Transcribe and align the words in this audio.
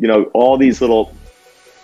you 0.00 0.08
know, 0.08 0.24
all 0.34 0.56
these 0.56 0.80
little 0.80 1.14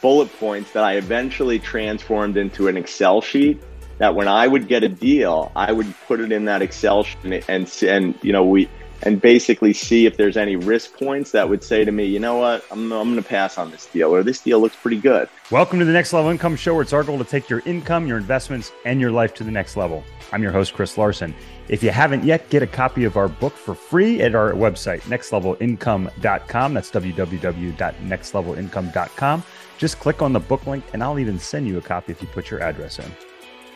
bullet 0.00 0.32
points 0.38 0.72
that 0.72 0.84
I 0.84 0.94
eventually 0.96 1.58
transformed 1.58 2.36
into 2.36 2.68
an 2.68 2.76
Excel 2.76 3.20
sheet 3.20 3.62
that 3.98 4.14
when 4.14 4.28
I 4.28 4.46
would 4.46 4.66
get 4.66 4.82
a 4.82 4.88
deal, 4.88 5.52
I 5.54 5.72
would 5.72 5.92
put 6.06 6.20
it 6.20 6.32
in 6.32 6.46
that 6.46 6.62
Excel 6.62 7.04
sheet 7.04 7.44
and, 7.48 7.70
and, 7.82 8.18
you 8.22 8.32
know, 8.32 8.44
we, 8.44 8.68
and 9.02 9.20
basically 9.20 9.72
see 9.72 10.06
if 10.06 10.16
there's 10.16 10.36
any 10.36 10.56
risk 10.56 10.98
points 10.98 11.30
that 11.32 11.48
would 11.48 11.64
say 11.64 11.84
to 11.84 11.92
me, 11.92 12.04
you 12.04 12.18
know 12.18 12.36
what, 12.36 12.64
I'm, 12.70 12.92
I'm 12.92 13.10
going 13.10 13.22
to 13.22 13.28
pass 13.28 13.58
on 13.58 13.70
this 13.70 13.86
deal 13.86 14.14
or 14.14 14.22
this 14.22 14.40
deal 14.40 14.60
looks 14.60 14.76
pretty 14.76 14.98
good. 14.98 15.28
Welcome 15.50 15.78
to 15.78 15.84
the 15.84 15.92
Next 15.92 16.12
Level 16.12 16.30
Income 16.30 16.56
Show, 16.56 16.74
where 16.74 16.82
it's 16.82 16.92
our 16.92 17.02
goal 17.02 17.16
to 17.18 17.24
take 17.24 17.48
your 17.48 17.62
income, 17.64 18.06
your 18.06 18.18
investments, 18.18 18.72
and 18.84 19.00
your 19.00 19.10
life 19.10 19.32
to 19.34 19.44
the 19.44 19.50
next 19.50 19.76
level. 19.76 20.04
I'm 20.32 20.42
your 20.42 20.52
host, 20.52 20.74
Chris 20.74 20.98
Larson. 20.98 21.34
If 21.68 21.82
you 21.82 21.90
haven't 21.90 22.24
yet, 22.24 22.48
get 22.50 22.62
a 22.62 22.66
copy 22.66 23.04
of 23.04 23.16
our 23.16 23.28
book 23.28 23.54
for 23.54 23.74
free 23.74 24.20
at 24.22 24.34
our 24.34 24.52
website, 24.52 25.00
nextlevelincome.com. 25.02 26.74
That's 26.74 26.90
www.nextlevelincome.com. 26.90 29.42
Just 29.78 29.98
click 29.98 30.20
on 30.20 30.32
the 30.32 30.40
book 30.40 30.66
link, 30.66 30.84
and 30.92 31.02
I'll 31.02 31.18
even 31.18 31.38
send 31.38 31.66
you 31.66 31.78
a 31.78 31.80
copy 31.80 32.12
if 32.12 32.20
you 32.20 32.28
put 32.28 32.50
your 32.50 32.60
address 32.60 32.98
in. 32.98 33.10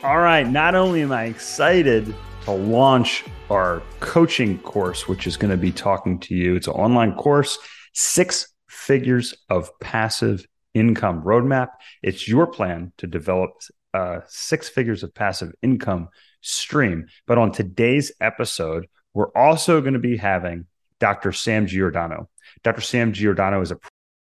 All 0.02 0.18
right, 0.18 0.46
not 0.46 0.74
only 0.74 1.00
am 1.00 1.12
I 1.12 1.24
excited 1.24 2.14
to 2.44 2.52
launch 2.52 3.24
our 3.50 3.82
coaching 4.00 4.58
course, 4.58 5.08
which 5.08 5.26
is 5.26 5.36
going 5.36 5.50
to 5.50 5.56
be 5.56 5.72
talking 5.72 6.18
to 6.20 6.34
you, 6.34 6.56
it's 6.56 6.66
an 6.66 6.74
online 6.74 7.14
course, 7.14 7.58
six 7.94 8.52
figures 8.68 9.34
of 9.48 9.70
passive 9.80 10.46
income 10.74 11.22
roadmap. 11.22 11.68
It's 12.02 12.28
your 12.28 12.46
plan 12.46 12.92
to 12.98 13.06
develop 13.06 13.50
uh, 13.94 14.20
six 14.26 14.68
figures 14.68 15.02
of 15.02 15.14
passive 15.14 15.52
income 15.62 16.08
stream. 16.42 17.06
But 17.26 17.38
on 17.38 17.50
today's 17.50 18.12
episode, 18.20 18.88
we're 19.14 19.32
also 19.34 19.80
going 19.80 19.94
to 19.94 20.00
be 20.00 20.16
having 20.16 20.66
Dr. 21.00 21.32
Sam 21.32 21.66
Giordano. 21.66 22.28
Dr. 22.62 22.82
Sam 22.82 23.12
Giordano 23.12 23.62
is 23.62 23.70
a 23.70 23.78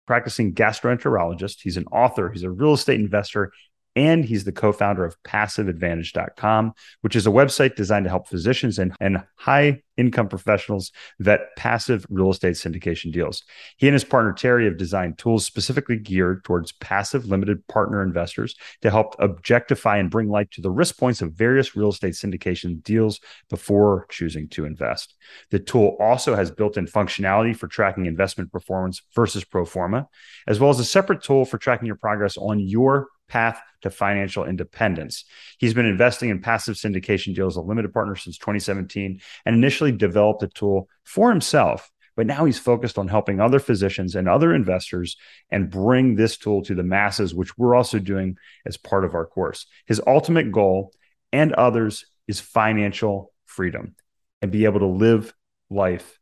practicing 0.08 0.56
gastroenterologist. 0.56 1.58
He's 1.62 1.78
an 1.78 1.86
author, 1.92 2.32
he's 2.32 2.44
a 2.44 2.50
real 2.50 2.74
estate 2.74 3.00
investor, 3.00 3.52
and 4.00 4.24
he's 4.24 4.46
the 4.46 4.54
co 4.54 4.72
founder 4.72 5.04
of 5.04 5.22
PassiveAdvantage.com, 5.24 6.74
which 7.02 7.18
is 7.18 7.28
a 7.28 7.32
website 7.32 7.76
designed 7.76 8.06
to 8.06 8.10
help 8.10 8.30
physicians 8.30 8.80
and, 8.80 8.96
and 9.02 9.22
high 9.36 9.82
income 9.98 10.30
professionals 10.30 10.94
vet 11.20 11.54
passive 11.58 12.06
real 12.10 12.32
estate 12.32 12.54
syndication 12.54 13.12
deals. 13.12 13.44
He 13.76 13.90
and 13.90 13.94
his 13.94 14.06
partner, 14.06 14.32
Terry, 14.32 14.64
have 14.64 14.78
designed 14.78 15.18
tools 15.18 15.46
specifically 15.46 15.98
geared 15.98 16.46
towards 16.46 16.72
passive 16.72 17.26
limited 17.26 17.68
partner 17.68 18.02
investors 18.02 18.56
to 18.82 18.90
help 18.90 19.18
objectify 19.20 19.98
and 19.98 20.10
bring 20.10 20.30
light 20.30 20.50
to 20.52 20.62
the 20.62 20.72
risk 20.72 20.98
points 20.98 21.22
of 21.22 21.34
various 21.34 21.76
real 21.76 21.90
estate 21.90 22.14
syndication 22.14 22.82
deals 22.82 23.20
before 23.50 24.06
choosing 24.10 24.48
to 24.50 24.64
invest. 24.64 25.16
The 25.52 25.60
tool 25.60 25.98
also 26.00 26.36
has 26.36 26.52
built 26.52 26.78
in 26.78 26.86
functionality 26.86 27.54
for 27.54 27.68
tracking 27.68 28.06
investment 28.06 28.54
performance 28.54 29.02
versus 29.14 29.44
pro 29.44 29.66
forma, 29.66 30.08
as 30.48 30.62
well 30.62 30.70
as 30.70 30.80
a 30.80 30.86
separate 30.86 31.22
tool 31.22 31.44
for 31.44 31.58
tracking 31.58 31.88
your 31.88 31.98
progress 31.98 32.38
on 32.38 32.62
your 32.62 33.08
path 33.30 33.62
to 33.82 33.90
financial 33.90 34.44
independence. 34.44 35.24
He's 35.58 35.74
been 35.74 35.86
investing 35.86 36.30
in 36.30 36.42
passive 36.42 36.76
syndication 36.76 37.34
deals 37.34 37.56
of 37.58 37.66
limited 37.66 37.94
partners 37.94 38.24
since 38.24 38.38
2017 38.38 39.22
and 39.46 39.56
initially 39.56 39.92
developed 39.92 40.44
a 40.44 40.48
tool 40.48 40.90
for 41.04 41.30
himself. 41.30 41.90
But 42.18 42.28
now 42.28 42.44
he's 42.44 42.60
focused 42.60 42.98
on 42.98 43.08
helping 43.08 43.40
other 43.40 43.60
physicians 43.60 44.16
and 44.16 44.28
other 44.28 44.54
investors 44.54 45.16
and 45.50 45.70
bring 45.70 46.16
this 46.16 46.36
tool 46.38 46.62
to 46.64 46.76
the 46.76 46.84
masses, 46.84 47.34
which 47.34 47.58
we're 47.58 47.76
also 47.76 47.98
doing 47.98 48.38
as 48.66 48.76
part 48.76 49.06
of 49.06 49.16
our 49.16 49.26
course. 49.26 49.68
His 49.86 50.02
ultimate 50.06 50.52
goal 50.52 50.92
and 51.32 51.54
others 51.54 52.06
is 52.28 52.42
financial 52.42 53.32
freedom 53.46 53.96
and 54.42 54.52
be 54.52 54.66
able 54.66 54.80
to 54.80 54.86
live 54.86 55.34
life 55.70 56.20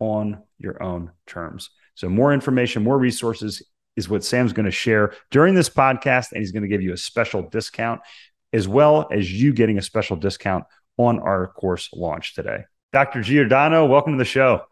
on 0.00 0.42
your 0.58 0.82
own 0.82 1.12
terms. 1.26 1.70
So, 1.94 2.08
more 2.08 2.34
information, 2.34 2.82
more 2.82 2.98
resources 2.98 3.62
is 3.96 4.08
what 4.08 4.24
Sam's 4.24 4.52
going 4.52 4.66
to 4.66 4.72
share 4.72 5.14
during 5.30 5.54
this 5.54 5.68
podcast, 5.68 6.32
and 6.32 6.40
he's 6.40 6.52
going 6.52 6.62
to 6.62 6.68
give 6.68 6.82
you 6.82 6.92
a 6.92 6.96
special 6.96 7.42
discount, 7.42 8.00
as 8.52 8.66
well 8.66 9.08
as 9.10 9.30
you 9.30 9.52
getting 9.52 9.78
a 9.78 9.82
special 9.82 10.16
discount 10.16 10.64
on 10.96 11.18
our 11.20 11.48
course 11.48 11.90
launch 11.92 12.34
today. 12.34 12.64
Dr. 12.92 13.22
Giordano, 13.22 13.86
welcome 13.86 14.12
to 14.12 14.18
the 14.18 14.24
show. 14.24 14.62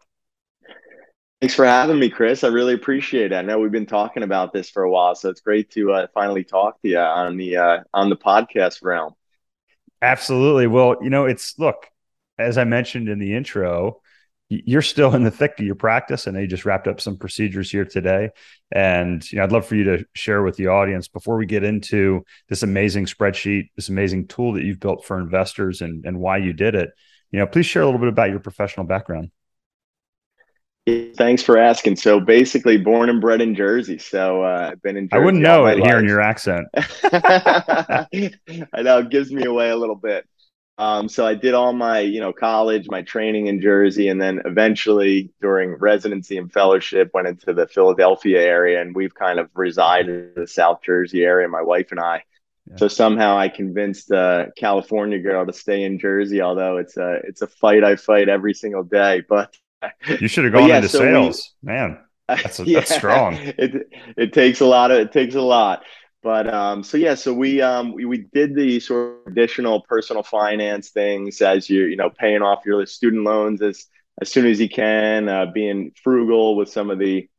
Thanks 1.41 1.55
for 1.55 1.65
having 1.65 1.99
me, 1.99 2.09
Chris. 2.09 2.45
I 2.45 2.47
really 2.47 2.73
appreciate 2.73 3.33
it. 3.33 3.35
I 3.35 3.41
know 3.41 3.59
we've 3.59 3.69
been 3.69 3.85
talking 3.85 4.23
about 4.23 4.53
this 4.53 4.69
for 4.69 4.83
a 4.83 4.89
while, 4.89 5.13
so 5.13 5.29
it's 5.29 5.41
great 5.41 5.69
to 5.71 5.91
uh, 5.91 6.07
finally 6.13 6.45
talk 6.45 6.81
to 6.81 6.87
you 6.87 6.97
on 6.97 7.35
the 7.35 7.57
uh, 7.57 7.79
on 7.93 8.09
the 8.09 8.15
podcast 8.15 8.81
realm. 8.81 9.13
Absolutely. 10.01 10.67
Well, 10.67 10.97
you 11.01 11.09
know, 11.09 11.25
it's 11.25 11.59
look, 11.59 11.89
as 12.39 12.57
I 12.57 12.63
mentioned 12.63 13.09
in 13.09 13.19
the 13.19 13.35
intro, 13.35 14.01
you're 14.65 14.81
still 14.81 15.13
in 15.15 15.23
the 15.23 15.31
thick 15.31 15.53
of 15.59 15.65
your 15.65 15.75
practice 15.75 16.27
and 16.27 16.35
they 16.35 16.47
just 16.47 16.65
wrapped 16.65 16.87
up 16.87 16.99
some 16.99 17.17
procedures 17.17 17.71
here 17.71 17.85
today 17.85 18.29
and 18.71 19.29
you 19.31 19.37
know 19.37 19.43
i'd 19.43 19.51
love 19.51 19.65
for 19.65 19.75
you 19.75 19.83
to 19.83 20.05
share 20.13 20.43
with 20.43 20.55
the 20.57 20.67
audience 20.67 21.07
before 21.07 21.37
we 21.37 21.45
get 21.45 21.63
into 21.63 22.23
this 22.49 22.63
amazing 22.63 23.05
spreadsheet 23.05 23.69
this 23.75 23.89
amazing 23.89 24.27
tool 24.27 24.53
that 24.53 24.63
you've 24.63 24.79
built 24.79 25.05
for 25.05 25.19
investors 25.19 25.81
and, 25.81 26.05
and 26.05 26.19
why 26.19 26.37
you 26.37 26.53
did 26.53 26.75
it 26.75 26.89
you 27.31 27.39
know 27.39 27.47
please 27.47 27.65
share 27.65 27.81
a 27.81 27.85
little 27.85 27.99
bit 27.99 28.09
about 28.09 28.29
your 28.29 28.39
professional 28.39 28.85
background 28.85 29.31
Thanks 31.15 31.41
for 31.41 31.57
asking. 31.57 31.95
So 31.95 32.19
basically, 32.19 32.77
born 32.77 33.09
and 33.09 33.21
bred 33.21 33.39
in 33.39 33.55
Jersey. 33.55 33.97
So 33.97 34.43
uh, 34.43 34.71
I've 34.73 34.81
been 34.81 34.97
in. 34.97 35.07
Jersey 35.07 35.21
I 35.21 35.23
wouldn't 35.23 35.41
know 35.41 35.65
it 35.65 35.79
hearing 35.79 36.05
your 36.05 36.19
accent. 36.19 36.67
I 36.75 38.07
know 38.81 38.97
it 38.99 39.09
gives 39.09 39.31
me 39.31 39.45
away 39.45 39.69
a 39.69 39.77
little 39.77 39.95
bit. 39.95 40.27
Um, 40.77 41.07
so 41.07 41.25
I 41.25 41.35
did 41.35 41.53
all 41.53 41.71
my, 41.71 41.99
you 41.99 42.19
know, 42.19 42.33
college, 42.33 42.87
my 42.89 43.03
training 43.03 43.47
in 43.47 43.61
Jersey, 43.61 44.07
and 44.07 44.19
then 44.19 44.41
eventually 44.45 45.31
during 45.39 45.75
residency 45.75 46.37
and 46.37 46.51
fellowship 46.51 47.11
went 47.13 47.27
into 47.27 47.53
the 47.53 47.67
Philadelphia 47.67 48.41
area, 48.41 48.81
and 48.81 48.95
we've 48.95 49.13
kind 49.13 49.39
of 49.39 49.49
resided 49.53 50.35
in 50.35 50.41
the 50.41 50.47
South 50.47 50.81
Jersey 50.83 51.23
area, 51.23 51.47
my 51.47 51.61
wife 51.61 51.91
and 51.91 51.99
I. 51.99 52.23
Yeah. 52.69 52.77
So 52.77 52.87
somehow 52.87 53.37
I 53.37 53.49
convinced 53.49 54.09
a 54.11 54.51
California 54.57 55.19
girl 55.19 55.45
to 55.45 55.53
stay 55.53 55.83
in 55.83 55.99
Jersey, 55.99 56.41
although 56.41 56.77
it's 56.77 56.97
a 56.97 57.19
it's 57.23 57.41
a 57.41 57.47
fight 57.47 57.83
I 57.83 57.95
fight 57.95 58.29
every 58.29 58.53
single 58.53 58.83
day. 58.83 59.23
But 59.29 59.55
you 60.21 60.29
should 60.29 60.45
have 60.45 60.53
gone 60.53 60.69
yeah, 60.69 60.77
into 60.77 60.87
so 60.87 60.99
sales, 60.99 61.51
we, 61.61 61.73
man. 61.73 61.99
That's 62.27 62.59
a, 62.59 62.63
yeah, 62.67 62.79
that's 62.79 62.95
strong. 62.95 63.35
It 63.35 63.89
it 64.17 64.33
takes 64.33 64.61
a 64.61 64.65
lot 64.65 64.91
of 64.91 64.99
it 64.99 65.11
takes 65.11 65.35
a 65.35 65.41
lot. 65.41 65.83
But 66.23 66.51
um, 66.53 66.83
so 66.83 66.97
yeah, 66.97 67.15
so 67.15 67.33
we 67.33 67.61
um 67.61 67.93
we, 67.93 68.05
we 68.05 68.27
did 68.33 68.55
the 68.55 68.79
sort 68.79 69.21
of 69.27 69.33
additional 69.33 69.81
personal 69.81 70.23
finance 70.23 70.89
things 70.89 71.41
as 71.41 71.69
you 71.69 71.83
you 71.85 71.97
know 71.97 72.09
paying 72.09 72.41
off 72.41 72.65
your 72.65 72.85
student 72.85 73.23
loans 73.25 73.61
as 73.61 73.87
as 74.21 74.31
soon 74.31 74.45
as 74.47 74.59
you 74.61 74.69
can, 74.69 75.27
uh, 75.29 75.47
being 75.53 75.91
frugal 76.03 76.55
with 76.55 76.69
some 76.69 76.89
of 76.91 76.99
the 76.99 77.29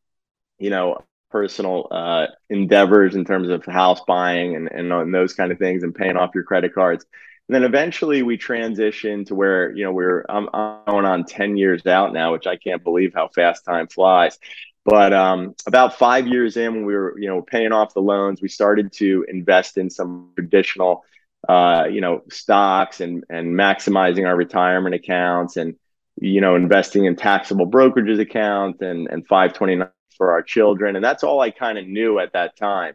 you 0.59 0.71
know 0.71 0.99
personal 1.31 1.89
uh, 1.91 2.27
endeavors 2.51 3.17
in 3.17 3.25
terms 3.25 3.49
of 3.49 3.65
house 3.67 4.01
buying 4.07 4.57
and, 4.57 4.71
and, 4.71 4.93
and 4.93 5.15
those 5.15 5.35
kind 5.35 5.51
of 5.53 5.59
things 5.59 5.83
and 5.83 5.95
paying 5.95 6.17
off 6.17 6.31
your 6.35 6.45
credit 6.45 6.75
cards. 6.75 7.05
And 7.49 7.55
then 7.55 7.65
eventually 7.65 8.23
we 8.23 8.39
transitioned 8.39 9.27
to 9.27 9.35
where, 9.35 9.73
you 9.77 9.85
know, 9.85 9.93
we're 9.93 10.25
I'm, 10.29 10.49
I'm 10.55 10.79
going 10.87 11.05
on 11.05 11.25
10 11.25 11.57
years 11.57 11.87
out 11.87 12.13
now, 12.13 12.33
which 12.33 12.47
I 12.47 12.57
can't 12.57 12.85
believe 12.85 13.13
how 13.15 13.29
fast 13.29 13.65
time 13.65 13.89
flies. 13.89 14.39
But 14.85 15.13
um, 15.13 15.55
about 15.67 15.99
five 15.99 16.27
years 16.27 16.57
in, 16.57 16.75
when 16.75 16.85
we 16.85 16.95
were, 16.95 17.19
you 17.19 17.29
know, 17.29 17.41
paying 17.41 17.73
off 17.73 17.95
the 17.95 18.03
loans, 18.03 18.43
we 18.43 18.49
started 18.49 18.93
to 18.95 19.25
invest 19.29 19.79
in 19.79 19.89
some 19.89 20.31
traditional, 20.35 21.05
uh, 21.49 21.87
you 21.91 22.01
know, 22.01 22.23
stocks 22.31 23.01
and 23.01 23.25
and 23.31 23.55
maximizing 23.55 24.27
our 24.27 24.37
retirement 24.37 24.95
accounts 24.95 25.57
and, 25.57 25.77
you 26.17 26.41
know, 26.41 26.55
investing 26.55 27.07
in 27.07 27.17
taxable 27.17 27.67
brokerages 27.67 28.21
accounts 28.21 28.83
and 28.83 29.09
and 29.09 29.27
529 29.27 29.89
for 30.17 30.33
our 30.33 30.43
children, 30.43 30.97
and 30.97 31.05
that's 31.05 31.25
all 31.25 31.41
I 31.41 31.51
kind 31.51 31.79
of 31.79 31.87
knew 31.87 32.19
at 32.19 32.33
that 32.33 32.57
time. 32.57 32.95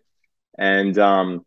And 0.57 0.97
um, 0.97 1.45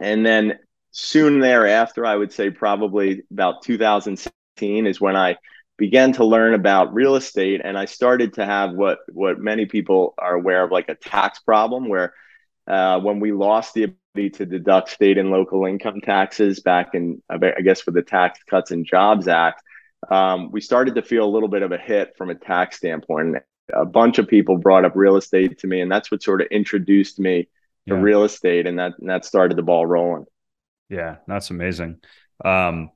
and 0.00 0.24
then 0.24 0.58
soon 0.90 1.40
thereafter, 1.40 2.06
I 2.06 2.16
would 2.16 2.32
say 2.32 2.50
probably 2.50 3.22
about 3.30 3.62
2016 3.62 4.86
is 4.86 5.00
when 5.00 5.16
I 5.16 5.36
began 5.78 6.12
to 6.12 6.24
learn 6.24 6.54
about 6.54 6.94
real 6.94 7.16
estate 7.16 7.60
and 7.64 7.78
i 7.78 7.84
started 7.84 8.34
to 8.34 8.44
have 8.44 8.72
what 8.72 8.98
what 9.12 9.38
many 9.38 9.66
people 9.66 10.14
are 10.18 10.34
aware 10.34 10.64
of 10.64 10.70
like 10.70 10.88
a 10.88 10.94
tax 10.94 11.38
problem 11.40 11.88
where 11.88 12.14
uh, 12.66 12.98
when 12.98 13.20
we 13.20 13.30
lost 13.30 13.74
the 13.74 13.84
ability 13.84 14.30
to 14.30 14.44
deduct 14.44 14.88
state 14.88 15.18
and 15.18 15.30
local 15.30 15.66
income 15.66 16.00
taxes 16.00 16.60
back 16.60 16.94
in 16.94 17.22
i 17.28 17.38
guess 17.62 17.86
with 17.86 17.94
the 17.94 18.02
tax 18.02 18.40
cuts 18.48 18.70
and 18.70 18.86
jobs 18.86 19.28
act 19.28 19.62
um, 20.10 20.50
we 20.50 20.60
started 20.60 20.94
to 20.94 21.02
feel 21.02 21.24
a 21.24 21.30
little 21.30 21.48
bit 21.48 21.62
of 21.62 21.72
a 21.72 21.78
hit 21.78 22.14
from 22.16 22.30
a 22.30 22.34
tax 22.34 22.76
standpoint. 22.76 23.36
A 23.72 23.84
bunch 23.84 24.18
of 24.18 24.28
people 24.28 24.56
brought 24.56 24.84
up 24.84 24.92
real 24.94 25.16
estate 25.16 25.58
to 25.58 25.66
me 25.66 25.80
and 25.80 25.90
that's 25.90 26.10
what 26.10 26.22
sort 26.22 26.40
of 26.40 26.48
introduced 26.48 27.18
me 27.18 27.48
to 27.88 27.94
yeah. 27.94 28.00
real 28.00 28.24
estate 28.24 28.66
and 28.66 28.78
that 28.78 28.92
and 28.98 29.10
that 29.10 29.24
started 29.24 29.56
the 29.56 29.62
ball 29.62 29.86
rolling. 29.86 30.26
Yeah 30.88 31.16
that's 31.26 31.50
amazing. 31.50 32.00
Um, 32.44 32.90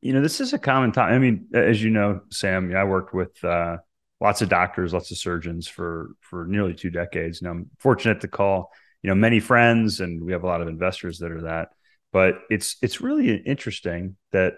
you 0.00 0.12
know, 0.12 0.20
this 0.20 0.40
is 0.40 0.52
a 0.52 0.58
common 0.58 0.92
time. 0.92 1.12
I 1.12 1.18
mean, 1.18 1.48
as 1.54 1.82
you 1.82 1.90
know, 1.90 2.20
Sam, 2.30 2.74
I 2.76 2.84
worked 2.84 3.14
with 3.14 3.42
uh, 3.44 3.78
lots 4.20 4.42
of 4.42 4.48
doctors, 4.48 4.92
lots 4.92 5.10
of 5.10 5.18
surgeons 5.18 5.66
for 5.66 6.10
for 6.20 6.46
nearly 6.46 6.74
two 6.74 6.90
decades. 6.90 7.40
And 7.40 7.50
I'm 7.50 7.70
fortunate 7.78 8.20
to 8.20 8.28
call, 8.28 8.72
you 9.02 9.08
know, 9.08 9.14
many 9.14 9.40
friends, 9.40 10.00
and 10.00 10.22
we 10.22 10.32
have 10.32 10.44
a 10.44 10.46
lot 10.46 10.60
of 10.60 10.68
investors 10.68 11.18
that 11.18 11.32
are 11.32 11.42
that. 11.42 11.70
But 12.12 12.38
it's 12.50 12.76
it's 12.82 13.00
really 13.00 13.36
interesting 13.36 14.16
that 14.32 14.54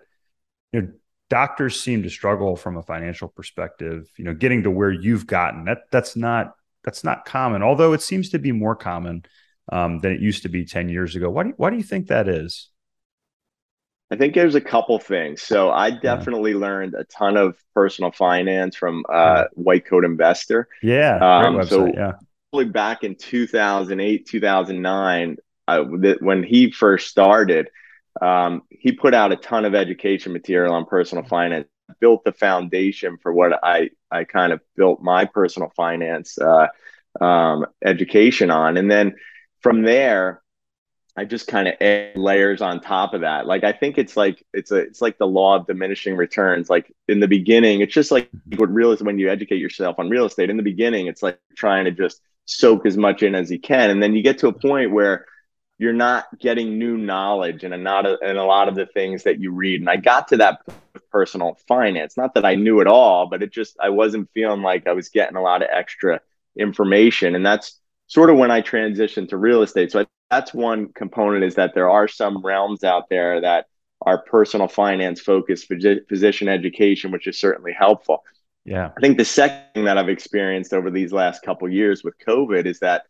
you 0.72 0.82
know 0.82 0.88
doctors 1.30 1.80
seem 1.80 2.02
to 2.02 2.10
struggle 2.10 2.56
from 2.56 2.76
a 2.76 2.82
financial 2.82 3.28
perspective. 3.28 4.10
You 4.16 4.24
know, 4.24 4.34
getting 4.34 4.64
to 4.64 4.70
where 4.70 4.90
you've 4.90 5.26
gotten 5.26 5.64
that 5.64 5.82
that's 5.90 6.16
not 6.16 6.52
that's 6.84 7.04
not 7.04 7.24
common, 7.24 7.62
although 7.62 7.92
it 7.92 8.02
seems 8.02 8.30
to 8.30 8.38
be 8.38 8.52
more 8.52 8.76
common 8.76 9.24
um, 9.70 9.98
than 10.00 10.12
it 10.12 10.20
used 10.20 10.42
to 10.42 10.48
be 10.48 10.64
10 10.64 10.88
years 10.88 11.16
ago. 11.16 11.30
Why 11.30 11.44
do 11.44 11.54
why 11.56 11.70
do 11.70 11.76
you 11.76 11.82
think 11.82 12.08
that 12.08 12.28
is? 12.28 12.70
I 14.10 14.16
think 14.16 14.34
there's 14.34 14.54
a 14.54 14.60
couple 14.60 14.98
things. 14.98 15.42
So 15.42 15.70
I 15.70 15.90
definitely 15.90 16.52
yeah. 16.52 16.58
learned 16.58 16.94
a 16.94 17.04
ton 17.04 17.36
of 17.36 17.56
personal 17.74 18.10
finance 18.10 18.74
from 18.74 19.04
uh, 19.08 19.44
White 19.52 19.84
Coat 19.84 20.04
Investor. 20.04 20.68
Yeah. 20.82 21.16
Um, 21.16 21.56
website, 21.56 21.68
so 21.68 21.86
yeah. 21.86 22.12
probably 22.50 22.70
back 22.70 23.04
in 23.04 23.16
2008, 23.16 24.26
2009, 24.26 25.36
I, 25.66 25.80
when 25.80 26.42
he 26.42 26.70
first 26.70 27.08
started, 27.08 27.68
um, 28.22 28.62
he 28.70 28.92
put 28.92 29.12
out 29.12 29.32
a 29.32 29.36
ton 29.36 29.66
of 29.66 29.74
education 29.74 30.32
material 30.32 30.72
on 30.72 30.86
personal 30.86 31.24
finance, 31.24 31.68
built 32.00 32.24
the 32.24 32.32
foundation 32.32 33.18
for 33.22 33.32
what 33.32 33.62
I, 33.62 33.90
I 34.10 34.24
kind 34.24 34.54
of 34.54 34.60
built 34.74 35.02
my 35.02 35.26
personal 35.26 35.70
finance 35.76 36.38
uh, 36.38 36.68
um, 37.22 37.66
education 37.84 38.50
on. 38.50 38.78
And 38.78 38.90
then 38.90 39.16
from 39.60 39.82
there, 39.82 40.42
I 41.18 41.24
just 41.24 41.48
kind 41.48 41.66
of 41.66 41.74
add 41.80 42.16
layers 42.16 42.62
on 42.62 42.80
top 42.80 43.12
of 43.12 43.22
that. 43.22 43.44
Like 43.44 43.64
I 43.64 43.72
think 43.72 43.98
it's 43.98 44.16
like 44.16 44.46
it's 44.54 44.70
a 44.70 44.76
it's 44.76 45.02
like 45.02 45.18
the 45.18 45.26
law 45.26 45.56
of 45.56 45.66
diminishing 45.66 46.14
returns. 46.16 46.70
Like 46.70 46.94
in 47.08 47.18
the 47.18 47.26
beginning, 47.26 47.80
it's 47.80 47.92
just 47.92 48.12
like 48.12 48.30
what 48.56 48.72
real 48.72 48.92
is 48.92 49.02
when 49.02 49.18
you 49.18 49.28
educate 49.28 49.58
yourself 49.58 49.98
on 49.98 50.08
real 50.10 50.26
estate. 50.26 50.48
In 50.48 50.56
the 50.56 50.62
beginning, 50.62 51.08
it's 51.08 51.20
like 51.20 51.40
trying 51.56 51.86
to 51.86 51.90
just 51.90 52.20
soak 52.44 52.86
as 52.86 52.96
much 52.96 53.24
in 53.24 53.34
as 53.34 53.50
you 53.50 53.58
can, 53.58 53.90
and 53.90 54.00
then 54.00 54.14
you 54.14 54.22
get 54.22 54.38
to 54.38 54.46
a 54.46 54.52
point 54.52 54.92
where 54.92 55.26
you're 55.76 55.92
not 55.92 56.26
getting 56.38 56.78
new 56.78 56.96
knowledge 56.96 57.64
and 57.64 57.74
a 57.74 57.78
not 57.78 58.06
a, 58.06 58.16
and 58.22 58.38
a 58.38 58.44
lot 58.44 58.68
of 58.68 58.76
the 58.76 58.86
things 58.86 59.24
that 59.24 59.40
you 59.40 59.50
read. 59.50 59.80
And 59.80 59.90
I 59.90 59.96
got 59.96 60.28
to 60.28 60.36
that 60.36 60.60
personal 61.10 61.58
finance. 61.66 62.16
Not 62.16 62.34
that 62.34 62.44
I 62.44 62.54
knew 62.54 62.78
it 62.78 62.86
all, 62.86 63.26
but 63.26 63.42
it 63.42 63.50
just 63.50 63.76
I 63.80 63.88
wasn't 63.88 64.30
feeling 64.34 64.62
like 64.62 64.86
I 64.86 64.92
was 64.92 65.08
getting 65.08 65.36
a 65.36 65.42
lot 65.42 65.62
of 65.62 65.68
extra 65.72 66.20
information, 66.56 67.34
and 67.34 67.44
that's 67.44 67.80
sort 68.06 68.30
of 68.30 68.36
when 68.36 68.52
I 68.52 68.62
transitioned 68.62 69.30
to 69.30 69.36
real 69.36 69.62
estate. 69.62 69.90
So 69.90 70.02
I 70.02 70.06
that's 70.30 70.52
one 70.52 70.92
component 70.92 71.44
is 71.44 71.54
that 71.54 71.74
there 71.74 71.90
are 71.90 72.08
some 72.08 72.44
realms 72.44 72.84
out 72.84 73.08
there 73.08 73.40
that 73.40 73.66
are 74.02 74.22
personal 74.22 74.68
finance 74.68 75.20
focused 75.20 75.66
physician 76.08 76.48
education 76.48 77.10
which 77.10 77.26
is 77.26 77.38
certainly 77.38 77.72
helpful. 77.72 78.22
Yeah. 78.64 78.90
I 78.96 79.00
think 79.00 79.18
the 79.18 79.24
second 79.24 79.62
thing 79.74 79.84
that 79.84 79.98
i've 79.98 80.08
experienced 80.08 80.72
over 80.72 80.90
these 80.90 81.12
last 81.12 81.42
couple 81.42 81.68
years 81.68 82.04
with 82.04 82.14
covid 82.26 82.66
is 82.66 82.80
that 82.80 83.04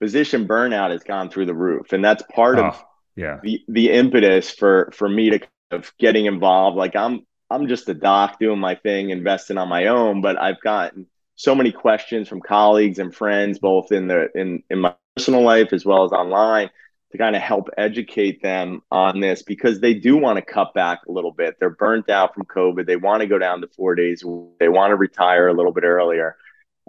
physician 0.00 0.48
burnout 0.48 0.90
has 0.90 1.04
gone 1.04 1.30
through 1.30 1.46
the 1.46 1.54
roof. 1.54 1.92
And 1.92 2.04
that's 2.04 2.24
part 2.34 2.58
oh, 2.58 2.68
of 2.68 2.84
yeah. 3.14 3.38
the 3.42 3.62
the 3.68 3.90
impetus 3.90 4.50
for 4.50 4.90
for 4.92 5.08
me 5.08 5.30
to 5.30 5.38
kind 5.38 5.50
of 5.70 5.92
getting 5.98 6.26
involved. 6.26 6.76
Like 6.76 6.96
i'm 6.96 7.26
i'm 7.50 7.68
just 7.68 7.88
a 7.88 7.94
doc 7.94 8.38
doing 8.40 8.58
my 8.58 8.74
thing 8.74 9.10
investing 9.10 9.58
on 9.58 9.68
my 9.68 9.86
own 9.86 10.22
but 10.22 10.40
i've 10.40 10.60
gotten 10.62 11.06
so 11.36 11.54
many 11.54 11.70
questions 11.70 12.28
from 12.28 12.40
colleagues 12.40 12.98
and 12.98 13.14
friends 13.14 13.58
both 13.58 13.92
in 13.92 14.08
the 14.08 14.28
in 14.34 14.62
in 14.70 14.80
my 14.80 14.94
personal 15.16 15.42
life 15.42 15.72
as 15.72 15.84
well 15.84 16.04
as 16.04 16.12
online 16.12 16.70
to 17.12 17.18
kind 17.18 17.36
of 17.36 17.42
help 17.42 17.68
educate 17.76 18.42
them 18.42 18.82
on 18.90 19.20
this 19.20 19.42
because 19.42 19.80
they 19.80 19.94
do 19.94 20.16
want 20.16 20.36
to 20.36 20.42
cut 20.42 20.72
back 20.74 21.00
a 21.06 21.12
little 21.12 21.30
bit. 21.30 21.56
They're 21.60 21.70
burnt 21.70 22.08
out 22.08 22.34
from 22.34 22.44
COVID. 22.44 22.86
They 22.86 22.96
want 22.96 23.20
to 23.20 23.26
go 23.26 23.38
down 23.38 23.60
to 23.60 23.68
four 23.68 23.94
days. 23.94 24.24
They 24.58 24.68
want 24.68 24.90
to 24.90 24.96
retire 24.96 25.48
a 25.48 25.52
little 25.52 25.72
bit 25.72 25.84
earlier. 25.84 26.36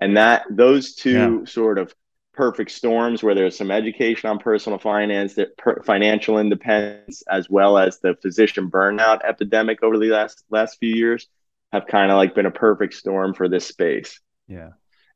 And 0.01 0.17
that 0.17 0.45
those 0.49 0.95
two 0.95 1.39
yeah. 1.39 1.45
sort 1.45 1.77
of 1.77 1.93
perfect 2.33 2.71
storms 2.71 3.21
where 3.21 3.35
there's 3.35 3.57
some 3.57 3.69
education 3.69 4.29
on 4.29 4.39
personal 4.39 4.79
finance, 4.79 5.35
that 5.35 5.55
per, 5.57 5.83
financial 5.83 6.39
independence, 6.39 7.21
as 7.29 7.49
well 7.49 7.77
as 7.77 7.99
the 7.99 8.15
physician 8.21 8.71
burnout 8.71 9.21
epidemic 9.23 9.83
over 9.83 9.99
the 9.99 10.07
last 10.07 10.43
last 10.49 10.79
few 10.79 10.95
years 10.95 11.27
have 11.73 11.85
kind 11.85 12.11
of 12.11 12.17
like 12.17 12.33
been 12.33 12.45
a 12.45 12.51
perfect 12.51 12.93
storm 12.93 13.33
for 13.33 13.49
this 13.49 13.67
space. 13.67 14.19
Yeah. 14.47 14.69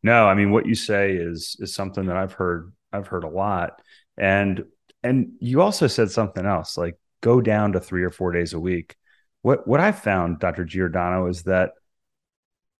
No, 0.04 0.28
I 0.28 0.36
mean 0.36 0.52
what 0.52 0.66
you 0.66 0.76
say 0.76 1.14
is 1.14 1.56
is 1.60 1.74
something 1.74 2.06
that 2.08 2.18
I've 2.18 2.34
heard 2.34 2.72
I've 2.92 3.08
heard 3.08 3.24
a 3.24 3.30
lot. 3.30 3.82
And 4.18 4.66
and 5.04 5.34
you 5.40 5.62
also 5.62 5.88
said 5.88 6.12
something 6.12 6.46
else, 6.46 6.78
like 6.78 6.98
go 7.22 7.42
down 7.42 7.74
to 7.74 7.80
three 7.80 8.04
or 8.04 8.12
four 8.12 8.32
days 8.32 8.54
a 8.54 8.60
week. 8.60 8.96
What 9.42 9.68
what 9.68 9.80
I 9.80 9.92
found, 9.92 10.40
Dr. 10.40 10.66
Giordano, 10.66 11.28
is 11.28 11.44
that 11.44 11.72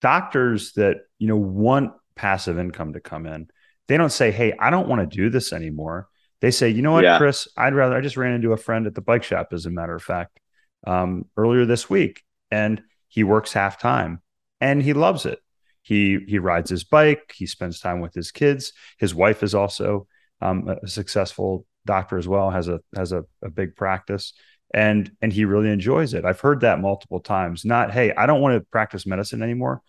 doctors 0.00 0.72
that 0.72 0.98
you 1.18 1.28
know 1.28 1.36
want 1.36 1.92
passive 2.14 2.58
income 2.58 2.92
to 2.94 3.00
come 3.00 3.26
in, 3.26 3.48
they 3.86 3.96
don't 3.96 4.12
say, 4.12 4.30
"Hey, 4.30 4.52
I 4.58 4.70
don't 4.70 4.88
want 4.88 5.08
to 5.08 5.16
do 5.16 5.30
this 5.30 5.52
anymore." 5.52 6.08
They 6.40 6.50
say, 6.50 6.68
"You 6.68 6.82
know 6.82 6.92
what, 6.92 7.04
yeah. 7.04 7.18
Chris? 7.18 7.48
I'd 7.56 7.74
rather." 7.74 7.96
I 7.96 8.00
just 8.00 8.16
ran 8.16 8.34
into 8.34 8.52
a 8.52 8.56
friend 8.56 8.86
at 8.86 8.94
the 8.94 9.00
bike 9.00 9.22
shop, 9.22 9.48
as 9.52 9.66
a 9.66 9.70
matter 9.70 9.94
of 9.94 10.02
fact, 10.02 10.40
um, 10.86 11.24
earlier 11.36 11.64
this 11.64 11.88
week, 11.88 12.22
and 12.50 12.82
he 13.08 13.24
works 13.24 13.52
half 13.52 13.78
time, 13.78 14.20
and 14.60 14.82
he 14.82 14.92
loves 14.92 15.26
it. 15.26 15.38
He 15.82 16.18
he 16.26 16.38
rides 16.38 16.70
his 16.70 16.84
bike. 16.84 17.32
He 17.34 17.46
spends 17.46 17.80
time 17.80 18.00
with 18.00 18.14
his 18.14 18.30
kids. 18.30 18.72
His 18.98 19.14
wife 19.14 19.42
is 19.42 19.54
also 19.54 20.06
um, 20.40 20.68
a 20.68 20.86
successful 20.86 21.66
doctor 21.86 22.18
as 22.18 22.28
well. 22.28 22.50
has 22.50 22.68
a 22.68 22.80
has 22.94 23.12
a, 23.12 23.24
a 23.42 23.50
big 23.50 23.76
practice, 23.76 24.34
and 24.72 25.10
and 25.22 25.32
he 25.32 25.44
really 25.44 25.70
enjoys 25.70 26.14
it. 26.14 26.24
I've 26.24 26.40
heard 26.40 26.60
that 26.60 26.80
multiple 26.80 27.20
times. 27.20 27.64
Not 27.64 27.90
hey, 27.90 28.12
I 28.12 28.26
don't 28.26 28.40
want 28.40 28.56
to 28.56 28.66
practice 28.70 29.06
medicine 29.06 29.42
anymore. 29.42 29.82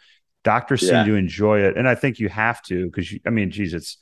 Doctors 0.43 0.81
yeah. 0.81 1.03
seem 1.03 1.11
to 1.11 1.15
enjoy 1.15 1.59
it, 1.59 1.77
and 1.77 1.87
I 1.87 1.95
think 1.95 2.19
you 2.19 2.29
have 2.29 2.61
to 2.63 2.85
because 2.85 3.13
I 3.25 3.29
mean, 3.29 3.51
geez, 3.51 3.73
it's 3.73 3.97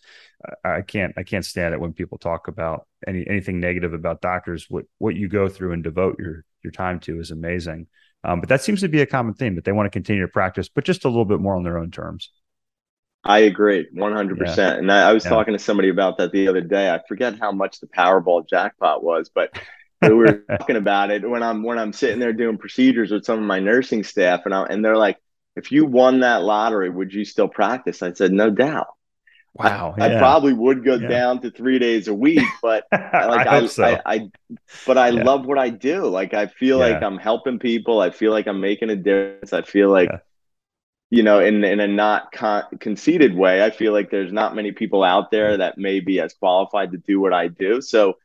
I 0.63 0.81
can't 0.81 1.13
I 1.17 1.23
can't 1.23 1.45
stand 1.45 1.73
it 1.73 1.79
when 1.79 1.93
people 1.93 2.17
talk 2.17 2.47
about 2.47 2.87
any 3.05 3.25
anything 3.27 3.59
negative 3.59 3.93
about 3.93 4.21
doctors. 4.21 4.67
What 4.69 4.85
what 4.99 5.15
you 5.15 5.27
go 5.27 5.49
through 5.49 5.73
and 5.73 5.83
devote 5.83 6.19
your 6.19 6.45
your 6.63 6.71
time 6.71 6.99
to 7.01 7.19
is 7.19 7.31
amazing. 7.31 7.87
Um, 8.23 8.39
but 8.39 8.49
that 8.49 8.61
seems 8.61 8.81
to 8.81 8.87
be 8.87 9.01
a 9.01 9.05
common 9.05 9.33
theme 9.33 9.55
that 9.55 9.65
they 9.65 9.71
want 9.71 9.85
to 9.85 9.91
continue 9.91 10.23
to 10.23 10.27
practice, 10.27 10.69
but 10.69 10.83
just 10.83 11.05
a 11.05 11.07
little 11.07 11.25
bit 11.25 11.39
more 11.39 11.55
on 11.55 11.63
their 11.63 11.77
own 11.77 11.91
terms. 11.91 12.31
I 13.23 13.39
agree 13.39 13.87
100%. 13.95 14.57
Yeah. 14.57 14.73
And 14.73 14.91
I, 14.91 15.09
I 15.09 15.13
was 15.13 15.25
yeah. 15.25 15.31
talking 15.31 15.53
to 15.53 15.59
somebody 15.59 15.89
about 15.89 16.17
that 16.17 16.31
the 16.31 16.47
other 16.47 16.61
day. 16.61 16.89
I 16.89 17.01
forget 17.07 17.37
how 17.39 17.51
much 17.51 17.79
the 17.79 17.87
Powerball 17.87 18.47
jackpot 18.47 19.03
was, 19.03 19.29
but 19.33 19.57
we 20.01 20.13
were 20.13 20.43
talking 20.59 20.77
about 20.77 21.11
it 21.11 21.27
when 21.27 21.43
I'm 21.43 21.63
when 21.63 21.77
I'm 21.77 21.93
sitting 21.93 22.19
there 22.19 22.33
doing 22.33 22.57
procedures 22.57 23.11
with 23.11 23.25
some 23.25 23.39
of 23.39 23.45
my 23.45 23.59
nursing 23.59 24.03
staff 24.03 24.41
and 24.45 24.53
I, 24.53 24.63
and 24.63 24.83
they're 24.83 24.97
like, 24.97 25.17
if 25.55 25.71
you 25.71 25.85
won 25.85 26.21
that 26.21 26.43
lottery, 26.43 26.89
would 26.89 27.13
you 27.13 27.25
still 27.25 27.47
practice? 27.47 28.01
I 28.01 28.13
said, 28.13 28.31
no 28.31 28.49
doubt. 28.49 28.87
Wow. 29.57 29.95
I, 29.97 30.07
yeah. 30.07 30.15
I 30.15 30.19
probably 30.19 30.53
would 30.53 30.83
go 30.83 30.95
yeah. 30.95 31.07
down 31.07 31.41
to 31.41 31.51
three 31.51 31.79
days 31.79 32.07
a 32.07 32.13
week, 32.13 32.43
but 32.61 32.85
like 32.91 33.47
I, 33.47 33.57
I, 33.57 33.65
so. 33.67 33.83
I, 33.83 34.01
I, 34.05 34.31
but 34.85 34.97
I 34.97 35.09
yeah. 35.09 35.23
love 35.23 35.45
what 35.45 35.57
I 35.57 35.69
do. 35.69 36.05
Like 36.05 36.33
I 36.33 36.47
feel 36.47 36.77
like 36.77 37.01
I'm 37.01 37.17
helping 37.17 37.59
people. 37.59 37.99
I 37.99 38.09
feel 38.09 38.31
like 38.31 38.47
I'm 38.47 38.61
making 38.61 38.89
a 38.89 38.95
difference. 38.95 39.53
I 39.53 39.61
feel 39.63 39.89
like, 39.89 40.09
you 41.09 41.23
know, 41.23 41.39
in 41.39 41.63
in 41.63 41.79
a 41.79 41.87
not 41.87 42.31
con- 42.31 42.65
conceited 42.79 43.35
way, 43.35 43.63
I 43.63 43.69
feel 43.71 43.93
like 43.93 44.11
there's 44.11 44.31
not 44.31 44.55
many 44.55 44.71
people 44.71 45.03
out 45.03 45.31
there 45.31 45.51
mm-hmm. 45.51 45.59
that 45.59 45.77
may 45.77 45.99
be 45.99 46.19
as 46.19 46.33
qualified 46.33 46.91
to 46.91 46.97
do 46.97 47.19
what 47.19 47.33
I 47.33 47.47
do. 47.47 47.81
So, 47.81 48.17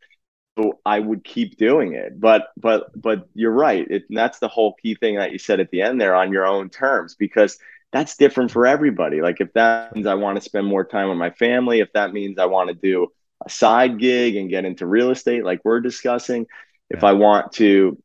so 0.58 0.80
I 0.84 1.00
would 1.00 1.24
keep 1.24 1.56
doing 1.56 1.94
it. 1.94 2.20
But 2.20 2.48
but 2.56 2.90
but 3.00 3.28
you're 3.34 3.52
right. 3.52 3.86
It, 3.88 4.04
that's 4.10 4.38
the 4.38 4.48
whole 4.48 4.74
key 4.82 4.96
thing 4.96 5.16
that 5.16 5.32
you 5.32 5.38
said 5.38 5.60
at 5.60 5.70
the 5.70 5.82
end 5.82 6.00
there 6.00 6.14
on 6.14 6.32
your 6.32 6.46
own 6.46 6.68
terms 6.68 7.14
because 7.14 7.58
that's 7.92 8.16
different 8.16 8.50
for 8.50 8.66
everybody. 8.66 9.20
Like 9.20 9.40
if 9.40 9.52
that 9.52 9.94
means 9.94 10.06
I 10.06 10.14
want 10.14 10.36
to 10.36 10.42
spend 10.42 10.66
more 10.66 10.84
time 10.84 11.08
with 11.10 11.18
my 11.18 11.30
family, 11.30 11.80
if 11.80 11.92
that 11.92 12.12
means 12.12 12.38
I 12.38 12.46
want 12.46 12.68
to 12.68 12.74
do 12.74 13.08
a 13.44 13.50
side 13.50 13.98
gig 13.98 14.36
and 14.36 14.48
get 14.48 14.64
into 14.64 14.86
real 14.86 15.10
estate 15.10 15.44
like 15.44 15.60
we're 15.64 15.80
discussing, 15.80 16.46
yeah. 16.90 16.96
if 16.96 17.04
I 17.04 17.12
want 17.12 17.52
to 17.54 18.02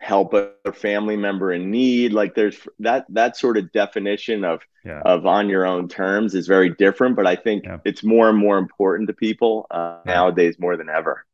help 0.00 0.32
a 0.32 0.72
family 0.72 1.16
member 1.16 1.52
in 1.52 1.70
need, 1.70 2.12
like 2.12 2.34
there's 2.34 2.56
that 2.78 3.04
that 3.10 3.36
sort 3.36 3.58
of 3.58 3.70
definition 3.72 4.44
of 4.44 4.62
yeah. 4.84 5.02
of 5.04 5.26
on 5.26 5.48
your 5.48 5.66
own 5.66 5.88
terms 5.88 6.34
is 6.34 6.46
very 6.46 6.70
different, 6.70 7.16
but 7.16 7.26
I 7.26 7.36
think 7.36 7.64
yeah. 7.64 7.78
it's 7.84 8.02
more 8.02 8.28
and 8.30 8.38
more 8.38 8.58
important 8.58 9.08
to 9.08 9.12
people 9.12 9.66
uh, 9.70 9.98
nowadays 10.06 10.56
more 10.58 10.76
than 10.76 10.88
ever. 10.88 11.24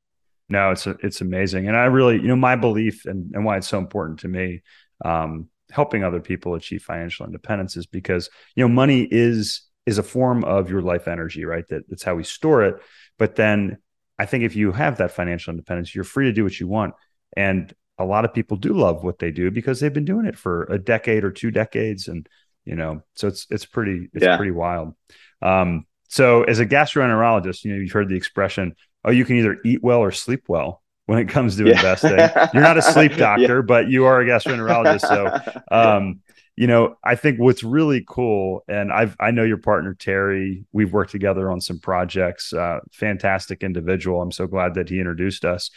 No, 0.48 0.72
it's 0.72 0.86
a, 0.86 0.96
it's 1.02 1.20
amazing, 1.20 1.68
and 1.68 1.76
I 1.76 1.84
really, 1.84 2.16
you 2.16 2.28
know, 2.28 2.36
my 2.36 2.56
belief 2.56 3.06
and, 3.06 3.34
and 3.34 3.44
why 3.44 3.56
it's 3.58 3.68
so 3.68 3.78
important 3.78 4.20
to 4.20 4.28
me 4.28 4.62
um, 5.04 5.48
helping 5.74 6.04
other 6.04 6.20
people 6.20 6.54
achieve 6.54 6.82
financial 6.82 7.26
independence 7.26 7.76
is 7.76 7.86
because 7.86 8.30
you 8.54 8.62
know 8.64 8.72
money 8.72 9.08
is 9.10 9.62
is 9.86 9.98
a 9.98 10.02
form 10.02 10.44
of 10.44 10.70
your 10.70 10.80
life 10.80 11.08
energy 11.08 11.44
right? 11.44 11.66
That 11.68 11.88
that's 11.88 12.04
how 12.04 12.14
we 12.14 12.24
store 12.24 12.62
it. 12.64 12.76
But 13.18 13.36
then 13.36 13.78
i 14.16 14.24
think 14.26 14.44
if 14.44 14.54
you 14.54 14.70
have 14.70 14.98
that 14.98 15.10
financial 15.10 15.50
independence 15.50 15.92
you're 15.92 16.04
free 16.04 16.26
to 16.26 16.32
do 16.32 16.44
what 16.44 16.60
you 16.60 16.68
want. 16.68 16.94
And 17.36 17.74
a 17.98 18.04
lot 18.04 18.24
of 18.24 18.32
people 18.32 18.56
do 18.56 18.72
love 18.72 19.02
what 19.02 19.18
they 19.18 19.32
do 19.32 19.50
because 19.50 19.80
they've 19.80 19.92
been 19.92 20.04
doing 20.04 20.26
it 20.26 20.38
for 20.38 20.64
a 20.64 20.78
decade 20.78 21.24
or 21.24 21.32
two 21.32 21.50
decades 21.50 22.06
and 22.08 22.28
you 22.64 22.76
know 22.76 23.02
so 23.16 23.26
it's 23.28 23.46
it's 23.50 23.66
pretty 23.66 24.08
it's 24.12 24.24
yeah. 24.24 24.36
pretty 24.36 24.52
wild. 24.52 24.94
Um 25.42 25.86
so 26.08 26.44
as 26.44 26.60
a 26.60 26.66
gastroenterologist 26.66 27.64
you 27.64 27.72
know 27.72 27.80
you've 27.80 27.98
heard 27.98 28.08
the 28.08 28.16
expression 28.22 28.76
oh 29.04 29.10
you 29.10 29.24
can 29.24 29.36
either 29.36 29.58
eat 29.64 29.82
well 29.82 29.98
or 29.98 30.12
sleep 30.12 30.44
well 30.48 30.83
when 31.06 31.18
it 31.18 31.28
comes 31.28 31.56
to 31.56 31.64
yeah. 31.64 31.72
investing. 31.72 32.10
You're 32.54 32.62
not 32.62 32.78
a 32.78 32.82
sleep 32.82 33.16
doctor, 33.16 33.56
yeah. 33.56 33.62
but 33.62 33.88
you 33.88 34.04
are 34.04 34.20
a 34.20 34.24
gastroenterologist. 34.24 35.00
So, 35.00 35.62
um, 35.70 36.20
you 36.56 36.66
know, 36.66 36.96
I 37.04 37.16
think 37.16 37.38
what's 37.38 37.62
really 37.62 38.04
cool, 38.08 38.64
and 38.68 38.92
I've 38.92 39.16
I 39.18 39.30
know 39.30 39.42
your 39.42 39.58
partner 39.58 39.94
Terry. 39.94 40.64
We've 40.72 40.92
worked 40.92 41.10
together 41.10 41.50
on 41.50 41.60
some 41.60 41.78
projects. 41.78 42.52
Uh, 42.52 42.80
fantastic 42.92 43.62
individual. 43.62 44.22
I'm 44.22 44.32
so 44.32 44.46
glad 44.46 44.74
that 44.74 44.88
he 44.88 44.98
introduced 44.98 45.44
us. 45.44 45.70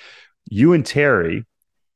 You 0.50 0.74
and 0.74 0.86
Terry 0.86 1.46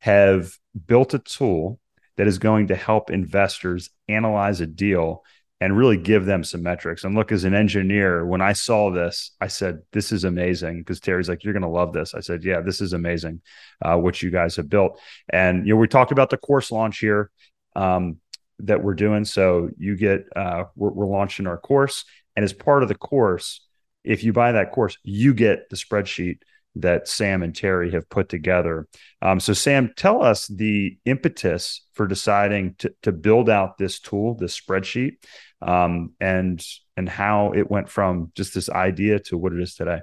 have 0.00 0.52
built 0.86 1.14
a 1.14 1.18
tool 1.20 1.78
that 2.16 2.26
is 2.26 2.38
going 2.38 2.68
to 2.68 2.74
help 2.74 3.10
investors 3.10 3.90
analyze 4.08 4.60
a 4.60 4.66
deal 4.66 5.22
and 5.62 5.76
really 5.76 5.96
give 5.96 6.24
them 6.24 6.42
some 6.42 6.60
metrics. 6.60 7.04
And 7.04 7.14
look, 7.14 7.30
as 7.30 7.44
an 7.44 7.54
engineer, 7.54 8.26
when 8.26 8.40
I 8.40 8.52
saw 8.52 8.90
this, 8.90 9.30
I 9.40 9.46
said, 9.46 9.78
"This 9.92 10.10
is 10.10 10.24
amazing." 10.24 10.78
Because 10.78 10.98
Terry's 10.98 11.28
like, 11.28 11.44
"You're 11.44 11.52
going 11.52 11.62
to 11.62 11.68
love 11.68 11.92
this." 11.92 12.16
I 12.16 12.20
said, 12.20 12.42
"Yeah, 12.42 12.62
this 12.62 12.80
is 12.80 12.94
amazing, 12.94 13.42
uh, 13.80 13.96
what 13.96 14.20
you 14.22 14.32
guys 14.32 14.56
have 14.56 14.68
built." 14.68 14.98
And 15.28 15.64
you 15.64 15.74
know, 15.74 15.80
we 15.80 15.86
talked 15.86 16.10
about 16.10 16.30
the 16.30 16.36
course 16.36 16.72
launch 16.72 16.98
here 16.98 17.30
um, 17.76 18.16
that 18.58 18.82
we're 18.82 18.94
doing. 18.94 19.24
So 19.24 19.70
you 19.78 19.96
get, 19.96 20.24
uh, 20.34 20.64
we're, 20.74 20.90
we're 20.90 21.06
launching 21.06 21.46
our 21.46 21.58
course, 21.58 22.06
and 22.34 22.42
as 22.44 22.52
part 22.52 22.82
of 22.82 22.88
the 22.88 22.96
course, 22.96 23.64
if 24.02 24.24
you 24.24 24.32
buy 24.32 24.50
that 24.50 24.72
course, 24.72 24.98
you 25.04 25.32
get 25.32 25.70
the 25.70 25.76
spreadsheet 25.76 26.38
that 26.76 27.08
Sam 27.08 27.42
and 27.42 27.54
Terry 27.54 27.90
have 27.92 28.08
put 28.08 28.28
together. 28.28 28.86
Um, 29.20 29.40
so, 29.40 29.52
Sam, 29.52 29.92
tell 29.96 30.22
us 30.22 30.46
the 30.46 30.96
impetus 31.04 31.84
for 31.92 32.06
deciding 32.06 32.74
to, 32.78 32.94
to 33.02 33.12
build 33.12 33.50
out 33.50 33.78
this 33.78 34.00
tool, 34.00 34.34
this 34.34 34.58
spreadsheet, 34.58 35.16
um, 35.60 36.12
and 36.20 36.64
and 36.96 37.08
how 37.08 37.52
it 37.52 37.70
went 37.70 37.88
from 37.88 38.32
just 38.34 38.54
this 38.54 38.68
idea 38.68 39.18
to 39.18 39.38
what 39.38 39.52
it 39.52 39.60
is 39.60 39.74
today. 39.74 40.00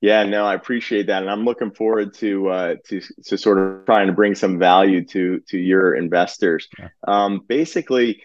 Yeah, 0.00 0.24
no, 0.24 0.44
I 0.44 0.54
appreciate 0.54 1.06
that, 1.06 1.22
and 1.22 1.30
I'm 1.30 1.46
looking 1.46 1.70
forward 1.70 2.12
to 2.14 2.48
uh, 2.48 2.74
to 2.88 3.00
to 3.24 3.38
sort 3.38 3.58
of 3.58 3.86
trying 3.86 4.08
to 4.08 4.12
bring 4.12 4.34
some 4.34 4.58
value 4.58 5.04
to 5.06 5.40
to 5.48 5.58
your 5.58 5.94
investors. 5.94 6.68
Yeah. 6.78 6.88
Um, 7.08 7.40
basically, 7.48 8.22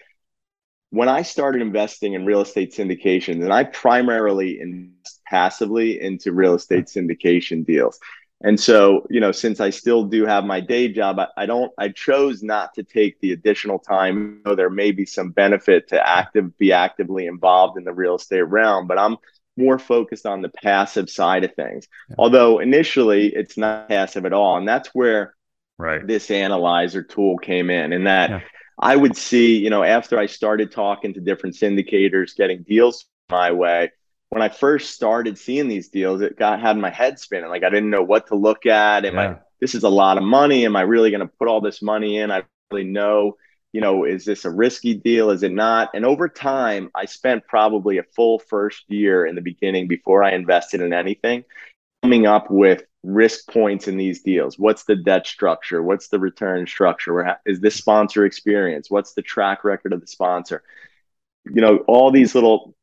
when 0.90 1.08
I 1.08 1.22
started 1.22 1.62
investing 1.62 2.12
in 2.12 2.26
real 2.26 2.42
estate 2.42 2.74
syndications, 2.74 3.42
and 3.42 3.52
I 3.52 3.64
primarily 3.64 4.60
invest 4.60 5.19
passively 5.30 6.00
into 6.00 6.32
real 6.32 6.54
estate 6.54 6.86
syndication 6.86 7.64
deals. 7.64 8.00
And 8.42 8.58
so, 8.58 9.06
you 9.10 9.20
know, 9.20 9.32
since 9.32 9.60
I 9.60 9.70
still 9.70 10.04
do 10.04 10.24
have 10.24 10.44
my 10.44 10.60
day 10.60 10.88
job, 10.88 11.18
I, 11.18 11.28
I 11.36 11.46
don't, 11.46 11.70
I 11.78 11.90
chose 11.90 12.42
not 12.42 12.74
to 12.74 12.82
take 12.82 13.20
the 13.20 13.32
additional 13.32 13.78
time. 13.78 14.40
though 14.44 14.54
there 14.54 14.70
may 14.70 14.92
be 14.92 15.04
some 15.04 15.30
benefit 15.30 15.88
to 15.88 16.08
active, 16.08 16.56
be 16.58 16.72
actively 16.72 17.26
involved 17.26 17.78
in 17.78 17.84
the 17.84 17.92
real 17.92 18.16
estate 18.16 18.42
realm, 18.42 18.86
but 18.86 18.98
I'm 18.98 19.18
more 19.56 19.78
focused 19.78 20.24
on 20.24 20.40
the 20.40 20.48
passive 20.48 21.10
side 21.10 21.44
of 21.44 21.54
things. 21.54 21.86
Yeah. 22.08 22.16
Although 22.18 22.60
initially 22.60 23.28
it's 23.28 23.58
not 23.58 23.88
passive 23.88 24.24
at 24.24 24.32
all. 24.32 24.56
And 24.56 24.66
that's 24.66 24.88
where 24.94 25.34
right. 25.76 26.06
this 26.06 26.30
analyzer 26.30 27.02
tool 27.02 27.36
came 27.36 27.68
in, 27.68 27.92
and 27.92 28.06
that 28.06 28.30
yeah 28.30 28.40
I 28.80 28.96
would 28.96 29.16
see, 29.16 29.58
you 29.58 29.68
know, 29.68 29.82
after 29.82 30.18
I 30.18 30.26
started 30.26 30.72
talking 30.72 31.12
to 31.14 31.20
different 31.20 31.54
syndicators, 31.54 32.34
getting 32.34 32.62
deals 32.62 33.04
my 33.28 33.52
way, 33.52 33.92
when 34.30 34.42
I 34.42 34.48
first 34.48 34.94
started 34.94 35.36
seeing 35.36 35.68
these 35.68 35.88
deals, 35.88 36.20
it 36.22 36.38
got 36.38 36.60
had 36.60 36.78
my 36.78 36.90
head 36.90 37.18
spinning. 37.18 37.50
Like 37.50 37.64
I 37.64 37.70
didn't 37.70 37.90
know 37.90 38.02
what 38.02 38.28
to 38.28 38.36
look 38.36 38.66
at. 38.66 39.04
Am 39.04 39.14
yeah. 39.14 39.20
I 39.20 39.38
this 39.60 39.74
is 39.74 39.82
a 39.82 39.88
lot 39.88 40.16
of 40.16 40.24
money? 40.24 40.64
Am 40.64 40.76
I 40.76 40.82
really 40.82 41.10
going 41.10 41.20
to 41.20 41.26
put 41.38 41.48
all 41.48 41.60
this 41.60 41.82
money 41.82 42.18
in? 42.18 42.30
I 42.30 42.44
really 42.70 42.84
know, 42.84 43.36
you 43.72 43.80
know, 43.82 44.04
is 44.04 44.24
this 44.24 44.46
a 44.46 44.50
risky 44.50 44.94
deal? 44.94 45.30
Is 45.30 45.42
it 45.42 45.52
not? 45.52 45.90
And 45.94 46.06
over 46.06 46.28
time, 46.28 46.90
I 46.94 47.04
spent 47.04 47.46
probably 47.46 47.98
a 47.98 48.02
full 48.02 48.38
first 48.38 48.84
year 48.88 49.26
in 49.26 49.34
the 49.34 49.42
beginning 49.42 49.86
before 49.86 50.22
I 50.22 50.32
invested 50.32 50.80
in 50.80 50.94
anything, 50.94 51.44
coming 52.02 52.26
up 52.26 52.50
with 52.50 52.84
risk 53.02 53.50
points 53.50 53.88
in 53.88 53.96
these 53.96 54.22
deals? 54.22 54.58
What's 54.58 54.84
the 54.84 54.96
debt 54.96 55.26
structure? 55.26 55.82
What's 55.82 56.08
the 56.08 56.18
return 56.18 56.66
structure? 56.66 57.38
Is 57.46 57.60
this 57.60 57.74
sponsor 57.74 58.24
experience? 58.24 58.90
What's 58.90 59.14
the 59.14 59.22
track 59.22 59.64
record 59.64 59.92
of 59.92 60.00
the 60.00 60.06
sponsor? 60.06 60.62
You 61.44 61.60
know, 61.60 61.78
all 61.86 62.10
these 62.10 62.34
little 62.34 62.74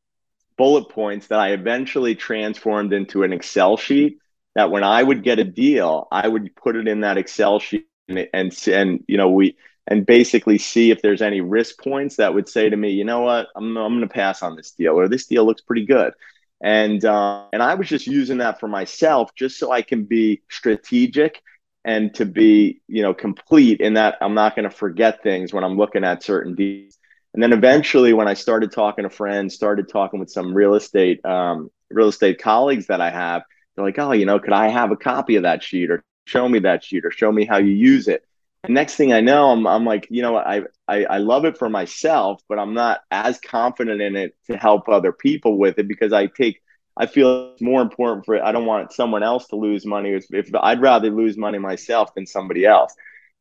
bullet 0.58 0.90
points 0.90 1.28
that 1.28 1.40
I 1.40 1.52
eventually 1.52 2.14
transformed 2.14 2.92
into 2.92 3.22
an 3.22 3.32
Excel 3.32 3.78
sheet 3.78 4.18
that 4.54 4.70
when 4.70 4.84
I 4.84 5.02
would 5.02 5.22
get 5.22 5.38
a 5.38 5.44
deal, 5.44 6.08
I 6.12 6.28
would 6.28 6.54
put 6.56 6.76
it 6.76 6.88
in 6.88 7.00
that 7.00 7.18
Excel 7.18 7.60
sheet 7.60 7.88
and, 8.08 8.28
and, 8.34 8.68
and 8.68 9.04
you 9.08 9.16
know, 9.16 9.30
we, 9.30 9.56
and 9.86 10.04
basically 10.04 10.58
see 10.58 10.90
if 10.90 11.00
there's 11.00 11.22
any 11.22 11.40
risk 11.40 11.82
points 11.82 12.16
that 12.16 12.34
would 12.34 12.48
say 12.48 12.68
to 12.68 12.76
me, 12.76 12.90
you 12.90 13.04
know 13.04 13.20
what, 13.20 13.48
I'm, 13.56 13.76
I'm 13.78 13.96
going 13.96 14.00
to 14.08 14.14
pass 14.14 14.42
on 14.42 14.56
this 14.56 14.72
deal 14.72 14.98
or 14.98 15.08
this 15.08 15.26
deal 15.26 15.46
looks 15.46 15.62
pretty 15.62 15.86
good 15.86 16.12
and 16.60 17.04
uh, 17.04 17.44
and 17.52 17.62
I 17.62 17.74
was 17.74 17.88
just 17.88 18.06
using 18.06 18.38
that 18.38 18.60
for 18.60 18.68
myself, 18.68 19.34
just 19.34 19.58
so 19.58 19.70
I 19.70 19.82
can 19.82 20.04
be 20.04 20.42
strategic 20.50 21.42
and 21.84 22.12
to 22.14 22.26
be 22.26 22.80
you 22.88 23.02
know 23.02 23.14
complete 23.14 23.80
in 23.80 23.94
that 23.94 24.16
I'm 24.20 24.34
not 24.34 24.56
going 24.56 24.68
to 24.68 24.74
forget 24.74 25.22
things 25.22 25.52
when 25.52 25.64
I'm 25.64 25.76
looking 25.76 26.04
at 26.04 26.22
certain 26.22 26.54
deals. 26.54 26.98
And 27.34 27.42
then 27.42 27.52
eventually, 27.52 28.12
when 28.12 28.28
I 28.28 28.34
started 28.34 28.72
talking 28.72 29.04
to 29.04 29.10
friends, 29.10 29.54
started 29.54 29.88
talking 29.88 30.18
with 30.18 30.30
some 30.30 30.54
real 30.54 30.74
estate 30.74 31.24
um, 31.24 31.70
real 31.90 32.08
estate 32.08 32.40
colleagues 32.40 32.86
that 32.86 33.00
I 33.00 33.10
have, 33.10 33.42
they're 33.74 33.84
like, 33.84 33.98
oh, 33.98 34.12
you 34.12 34.26
know, 34.26 34.38
could 34.38 34.52
I 34.52 34.68
have 34.68 34.90
a 34.90 34.96
copy 34.96 35.36
of 35.36 35.44
that 35.44 35.62
sheet 35.62 35.90
or 35.90 36.02
show 36.26 36.48
me 36.48 36.60
that 36.60 36.84
sheet 36.84 37.04
or 37.04 37.10
show 37.10 37.30
me 37.30 37.44
how 37.44 37.58
you 37.58 37.72
use 37.72 38.08
it? 38.08 38.24
And 38.64 38.74
next 38.74 38.96
thing 38.96 39.12
I 39.12 39.20
know, 39.20 39.50
I'm, 39.50 39.66
I'm 39.66 39.84
like, 39.84 40.08
you 40.10 40.20
know, 40.20 40.36
I, 40.36 40.62
I, 40.88 41.04
I 41.04 41.18
love 41.18 41.44
it 41.44 41.56
for 41.56 41.68
myself, 41.70 42.42
but 42.48 42.58
I'm 42.58 42.74
not 42.74 43.00
as 43.10 43.38
confident 43.38 44.02
in 44.02 44.16
it 44.16 44.36
to 44.46 44.56
help 44.56 44.88
other 44.88 45.12
people 45.12 45.56
with 45.56 45.78
it 45.78 45.86
because 45.86 46.12
I 46.12 46.26
take, 46.26 46.60
I 46.96 47.06
feel 47.06 47.52
it's 47.52 47.62
more 47.62 47.80
important 47.80 48.26
for, 48.26 48.42
I 48.42 48.50
don't 48.50 48.66
want 48.66 48.92
someone 48.92 49.22
else 49.22 49.46
to 49.48 49.56
lose 49.56 49.86
money. 49.86 50.10
If, 50.10 50.26
if 50.30 50.50
I'd 50.54 50.80
rather 50.82 51.10
lose 51.10 51.36
money 51.36 51.58
myself 51.58 52.14
than 52.14 52.26
somebody 52.26 52.66
else. 52.66 52.92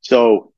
So 0.02 0.54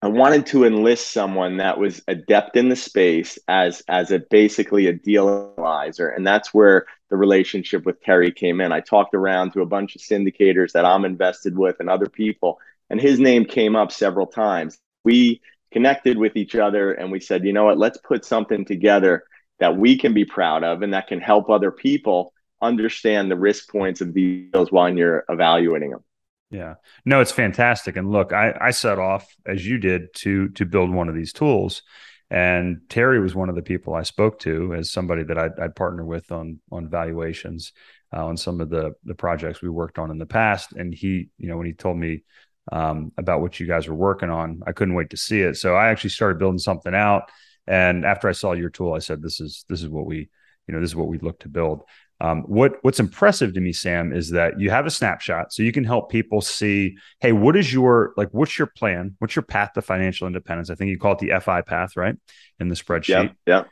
I 0.00 0.06
wanted 0.08 0.46
to 0.46 0.64
enlist 0.64 1.12
someone 1.12 1.56
that 1.56 1.78
was 1.78 2.02
adept 2.06 2.56
in 2.56 2.68
the 2.68 2.76
space 2.76 3.38
as, 3.48 3.82
as 3.88 4.12
a 4.12 4.20
basically 4.20 4.86
a 4.86 4.92
deal. 4.92 5.54
And 5.58 6.26
that's 6.26 6.54
where 6.54 6.86
the 7.10 7.16
relationship 7.16 7.84
with 7.84 8.00
Terry 8.02 8.30
came 8.30 8.60
in. 8.60 8.72
I 8.72 8.80
talked 8.80 9.14
around 9.14 9.52
to 9.52 9.62
a 9.62 9.66
bunch 9.66 9.96
of 9.96 10.02
syndicators 10.02 10.72
that 10.72 10.84
I'm 10.84 11.04
invested 11.04 11.58
with 11.58 11.76
and 11.80 11.90
other 11.90 12.08
people 12.08 12.58
and 12.90 13.00
his 13.00 13.18
name 13.18 13.44
came 13.44 13.76
up 13.76 13.92
several 13.92 14.26
times. 14.26 14.78
We 15.04 15.40
connected 15.72 16.16
with 16.16 16.36
each 16.36 16.54
other 16.54 16.92
and 16.92 17.10
we 17.10 17.20
said, 17.20 17.44
you 17.44 17.52
know 17.52 17.64
what, 17.64 17.78
let's 17.78 17.98
put 17.98 18.24
something 18.24 18.64
together 18.64 19.24
that 19.58 19.76
we 19.76 19.98
can 19.98 20.14
be 20.14 20.24
proud 20.24 20.64
of 20.64 20.82
and 20.82 20.94
that 20.94 21.08
can 21.08 21.20
help 21.20 21.50
other 21.50 21.70
people 21.70 22.32
understand 22.62 23.30
the 23.30 23.36
risk 23.36 23.70
points 23.70 24.00
of 24.00 24.14
these 24.14 24.50
deals 24.52 24.72
while 24.72 24.96
you're 24.96 25.24
evaluating 25.28 25.90
them. 25.90 26.04
Yeah, 26.50 26.74
no, 27.04 27.20
it's 27.20 27.32
fantastic. 27.32 27.96
And 27.96 28.10
look, 28.10 28.32
I, 28.32 28.56
I 28.58 28.70
set 28.70 28.98
off 28.98 29.26
as 29.46 29.66
you 29.66 29.78
did 29.78 30.14
to 30.16 30.48
to 30.50 30.64
build 30.64 30.90
one 30.90 31.08
of 31.08 31.14
these 31.14 31.32
tools, 31.32 31.82
and 32.30 32.80
Terry 32.88 33.20
was 33.20 33.34
one 33.34 33.50
of 33.50 33.54
the 33.54 33.62
people 33.62 33.94
I 33.94 34.02
spoke 34.02 34.38
to 34.40 34.74
as 34.74 34.90
somebody 34.90 35.24
that 35.24 35.36
I'd, 35.38 35.58
I'd 35.60 35.76
partner 35.76 36.04
with 36.06 36.32
on 36.32 36.60
on 36.72 36.88
valuations 36.88 37.72
uh, 38.16 38.24
on 38.24 38.38
some 38.38 38.62
of 38.62 38.70
the 38.70 38.94
the 39.04 39.14
projects 39.14 39.60
we 39.60 39.68
worked 39.68 39.98
on 39.98 40.10
in 40.10 40.16
the 40.18 40.24
past. 40.26 40.72
And 40.72 40.94
he, 40.94 41.28
you 41.36 41.48
know, 41.48 41.58
when 41.58 41.66
he 41.66 41.74
told 41.74 41.98
me 41.98 42.24
um, 42.72 43.12
about 43.18 43.40
what 43.40 43.60
you 43.60 43.66
guys 43.66 43.88
were 43.88 43.94
working 43.94 44.30
on. 44.30 44.60
I 44.66 44.72
couldn't 44.72 44.94
wait 44.94 45.10
to 45.10 45.16
see 45.16 45.40
it. 45.40 45.56
So 45.56 45.74
I 45.74 45.88
actually 45.88 46.10
started 46.10 46.38
building 46.38 46.58
something 46.58 46.94
out. 46.94 47.30
And 47.66 48.04
after 48.04 48.28
I 48.28 48.32
saw 48.32 48.52
your 48.52 48.70
tool, 48.70 48.92
I 48.94 48.98
said, 48.98 49.22
"This 49.22 49.40
is 49.40 49.64
this 49.68 49.82
is 49.82 49.88
what 49.88 50.06
we, 50.06 50.28
you 50.66 50.74
know, 50.74 50.80
this 50.80 50.90
is 50.90 50.96
what 50.96 51.08
we 51.08 51.18
look 51.18 51.40
to 51.40 51.48
build." 51.48 51.82
Um, 52.20 52.42
what 52.42 52.78
what's 52.82 52.98
impressive 52.98 53.54
to 53.54 53.60
me, 53.60 53.72
Sam, 53.72 54.12
is 54.12 54.30
that 54.30 54.58
you 54.58 54.70
have 54.70 54.86
a 54.86 54.90
snapshot, 54.90 55.52
so 55.52 55.62
you 55.62 55.72
can 55.72 55.84
help 55.84 56.10
people 56.10 56.40
see, 56.40 56.96
hey, 57.20 57.32
what 57.32 57.56
is 57.56 57.72
your 57.72 58.12
like, 58.16 58.28
what's 58.32 58.58
your 58.58 58.66
plan? 58.66 59.14
What's 59.20 59.36
your 59.36 59.44
path 59.44 59.72
to 59.74 59.82
financial 59.82 60.26
independence? 60.26 60.70
I 60.70 60.74
think 60.74 60.90
you 60.90 60.98
call 60.98 61.12
it 61.12 61.18
the 61.18 61.38
FI 61.40 61.62
path, 61.62 61.96
right, 61.96 62.16
in 62.58 62.68
the 62.68 62.74
spreadsheet. 62.74 63.34
Yeah. 63.46 63.62
Yeah. 63.62 63.64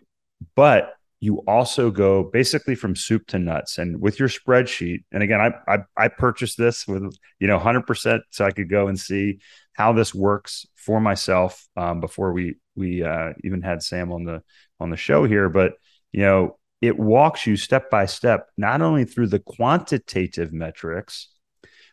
But 0.55 0.97
you 1.21 1.39
also 1.49 1.91
go 1.91 2.23
basically 2.23 2.75
from 2.75 2.95
soup 2.95 3.27
to 3.29 3.39
nuts 3.39 3.79
and 3.79 4.01
with 4.01 4.21
your 4.21 4.29
spreadsheet 4.29 5.05
and 5.13 5.23
again 5.23 5.41
i 5.41 5.75
i, 5.75 5.79
I 5.97 6.09
purchased 6.09 6.59
this 6.59 6.87
with 6.87 7.03
you 7.41 7.47
know 7.47 7.59
100% 7.59 8.21
so 8.31 8.45
i 8.45 8.51
could 8.51 8.69
go 8.69 8.89
and 8.89 9.01
see 9.01 9.39
how 9.73 9.93
this 9.93 10.15
works 10.15 10.67
for 10.75 11.01
myself 11.01 11.67
um, 11.77 12.01
before 12.01 12.33
we 12.33 12.57
we 12.75 13.03
uh, 13.03 13.33
even 13.45 13.63
had 13.63 13.83
sam 13.83 14.13
on 14.13 14.25
the 14.25 14.43
on 14.79 14.91
the 14.91 14.97
show 14.97 15.25
here 15.25 15.49
but 15.49 15.73
you 16.13 16.21
know 16.21 16.59
it 16.81 16.99
walks 16.99 17.47
you 17.47 17.57
step 17.57 17.91
by 17.91 18.07
step 18.07 18.49
not 18.57 18.83
only 18.83 19.05
through 19.05 19.29
the 19.29 19.39
quantitative 19.39 20.53
metrics 20.53 21.29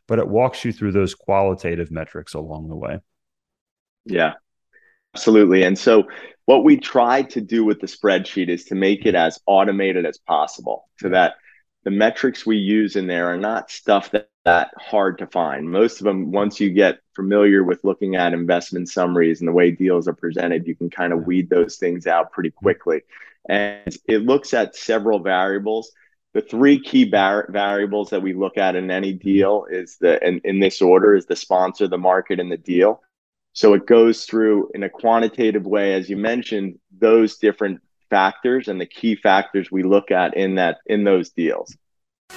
but 0.07 0.19
it 0.19 0.27
walks 0.27 0.65
you 0.65 0.73
through 0.73 0.91
those 0.91 1.15
qualitative 1.15 1.89
metrics 1.89 2.33
along 2.33 2.67
the 2.67 2.75
way. 2.75 2.99
Yeah 4.05 4.33
absolutely. 5.13 5.63
And 5.63 5.77
so 5.77 6.07
what 6.45 6.63
we 6.63 6.77
tried 6.77 7.29
to 7.31 7.41
do 7.41 7.63
with 7.63 7.79
the 7.79 7.87
spreadsheet 7.87 8.49
is 8.49 8.65
to 8.65 8.75
make 8.75 9.05
it 9.05 9.15
mm-hmm. 9.15 9.27
as 9.27 9.39
automated 9.45 10.05
as 10.05 10.17
possible 10.17 10.89
so 10.99 11.09
that 11.09 11.35
the 11.83 11.91
metrics 11.91 12.45
we 12.45 12.57
use 12.57 12.95
in 12.95 13.07
there 13.07 13.27
are 13.27 13.37
not 13.37 13.69
stuff 13.69 14.11
that 14.11 14.29
that 14.45 14.71
hard 14.77 15.17
to 15.19 15.27
find. 15.27 15.71
Most 15.71 16.01
of 16.01 16.03
them, 16.03 16.29
once 16.29 16.59
you 16.59 16.69
get 16.69 16.99
familiar 17.15 17.63
with 17.63 17.85
looking 17.85 18.17
at 18.17 18.33
investment 18.33 18.89
summaries 18.89 19.39
and 19.39 19.47
the 19.47 19.53
way 19.53 19.71
deals 19.71 20.05
are 20.05 20.13
presented, 20.13 20.67
you 20.67 20.75
can 20.75 20.89
kind 20.89 21.13
of 21.13 21.25
weed 21.25 21.49
those 21.49 21.77
things 21.77 22.07
out 22.07 22.33
pretty 22.33 22.49
mm-hmm. 22.49 22.65
quickly. 22.65 23.01
And 23.47 23.95
it 24.07 24.23
looks 24.23 24.53
at 24.53 24.75
several 24.75 25.19
variables. 25.19 25.91
The 26.33 26.41
three 26.41 26.79
key 26.79 27.05
bar- 27.05 27.47
variables 27.49 28.09
that 28.09 28.21
we 28.21 28.33
look 28.33 28.57
at 28.57 28.75
in 28.75 28.89
any 28.89 29.13
deal 29.13 29.65
is 29.69 29.97
the, 29.99 30.25
in, 30.25 30.41
in 30.43 30.59
this 30.59 30.81
order, 30.81 31.15
is 31.15 31.25
the 31.25 31.35
sponsor, 31.35 31.87
the 31.87 31.97
market, 31.97 32.39
and 32.39 32.51
the 32.51 32.57
deal. 32.57 33.01
So 33.53 33.73
it 33.73 33.85
goes 33.85 34.25
through 34.25 34.71
in 34.73 34.81
a 34.81 34.89
quantitative 34.89 35.65
way, 35.65 35.93
as 35.93 36.09
you 36.09 36.17
mentioned, 36.17 36.79
those 36.97 37.37
different 37.37 37.81
factors 38.09 38.67
and 38.67 38.81
the 38.81 38.85
key 38.85 39.15
factors 39.15 39.71
we 39.71 39.83
look 39.83 40.09
at 40.09 40.35
in 40.35 40.55
that 40.55 40.77
in 40.87 41.03
those 41.03 41.29
deals. 41.29 41.75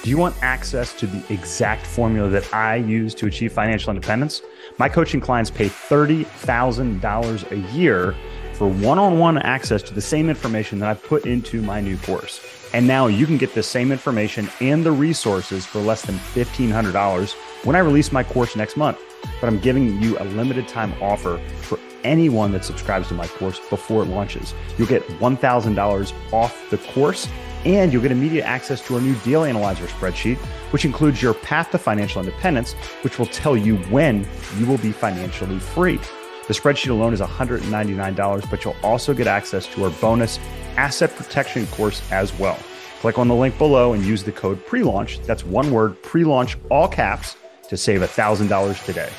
Do 0.03 0.11
you 0.11 0.17
want 0.17 0.35
access 0.43 0.93
to 0.99 1.07
the 1.07 1.33
exact 1.33 1.85
formula 1.85 2.29
that 2.29 2.53
I 2.53 2.75
use 2.75 3.15
to 3.15 3.25
achieve 3.25 3.51
financial 3.51 3.89
independence? 3.89 4.41
My 4.77 4.89
coaching 4.89 5.19
clients 5.19 5.49
pay 5.49 5.69
$30,000 5.69 7.51
a 7.51 7.75
year 7.75 8.15
for 8.57 8.67
one 8.67 8.97
on 8.97 9.19
one 9.19 9.37
access 9.37 9.83
to 9.83 9.93
the 9.93 10.01
same 10.01 10.29
information 10.29 10.79
that 10.79 10.89
I've 10.89 11.03
put 11.03 11.27
into 11.27 11.61
my 11.61 11.79
new 11.79 11.95
course. 11.97 12.41
And 12.73 12.87
now 12.87 13.05
you 13.05 13.27
can 13.27 13.37
get 13.37 13.53
the 13.53 13.61
same 13.61 13.91
information 13.91 14.49
and 14.59 14.83
the 14.83 14.91
resources 14.91 15.63
for 15.65 15.79
less 15.79 16.01
than 16.01 16.15
$1,500 16.15 17.33
when 17.63 17.75
I 17.75 17.79
release 17.79 18.11
my 18.11 18.23
course 18.23 18.55
next 18.55 18.75
month. 18.75 18.97
But 19.39 19.47
I'm 19.47 19.59
giving 19.59 20.01
you 20.01 20.17
a 20.19 20.25
limited 20.25 20.67
time 20.67 20.93
offer 21.01 21.39
for 21.61 21.79
anyone 22.03 22.51
that 22.53 22.65
subscribes 22.65 23.09
to 23.09 23.13
my 23.13 23.27
course 23.27 23.59
before 23.69 24.01
it 24.01 24.07
launches. 24.07 24.55
You'll 24.77 24.87
get 24.87 25.07
$1,000 25.07 26.33
off 26.33 26.69
the 26.71 26.77
course 26.77 27.27
and 27.63 27.93
you'll 27.93 28.01
get 28.01 28.11
immediate 28.11 28.45
access 28.45 28.85
to 28.87 28.95
our 28.95 29.01
new 29.01 29.15
deal 29.19 29.43
analyzer 29.43 29.85
spreadsheet, 29.85 30.37
which 30.71 30.83
includes 30.83 31.21
your 31.21 31.35
path 31.35 31.69
to 31.71 31.77
financial 31.77 32.21
independence, 32.21 32.73
which 33.03 33.19
will 33.19 33.25
tell 33.27 33.55
you 33.55 33.77
when 33.89 34.27
you 34.57 34.65
will 34.65 34.77
be 34.79 34.91
financially 34.91 35.59
free. 35.59 35.99
The 36.47 36.53
spreadsheet 36.53 36.91
alone 36.91 37.13
is 37.13 37.19
$199, 37.19 38.49
but 38.49 38.63
you'll 38.63 38.75
also 38.81 39.13
get 39.13 39.27
access 39.27 39.67
to 39.67 39.83
our 39.83 39.89
bonus 39.89 40.39
asset 40.77 41.13
protection 41.13 41.67
course 41.67 42.01
as 42.11 42.33
well. 42.39 42.57
Click 43.01 43.19
on 43.19 43.27
the 43.27 43.35
link 43.35 43.57
below 43.57 43.91
and 43.93 44.03
use 44.05 44.23
the 44.23 44.31
code 44.31 44.65
pre-launch. 44.65 45.19
That's 45.23 45.43
one 45.43 45.71
word, 45.71 46.01
pre-launch, 46.03 46.57
all 46.69 46.87
caps, 46.87 47.35
to 47.67 47.75
save 47.75 47.99
$1,000 47.99 48.85
today. 48.85 49.09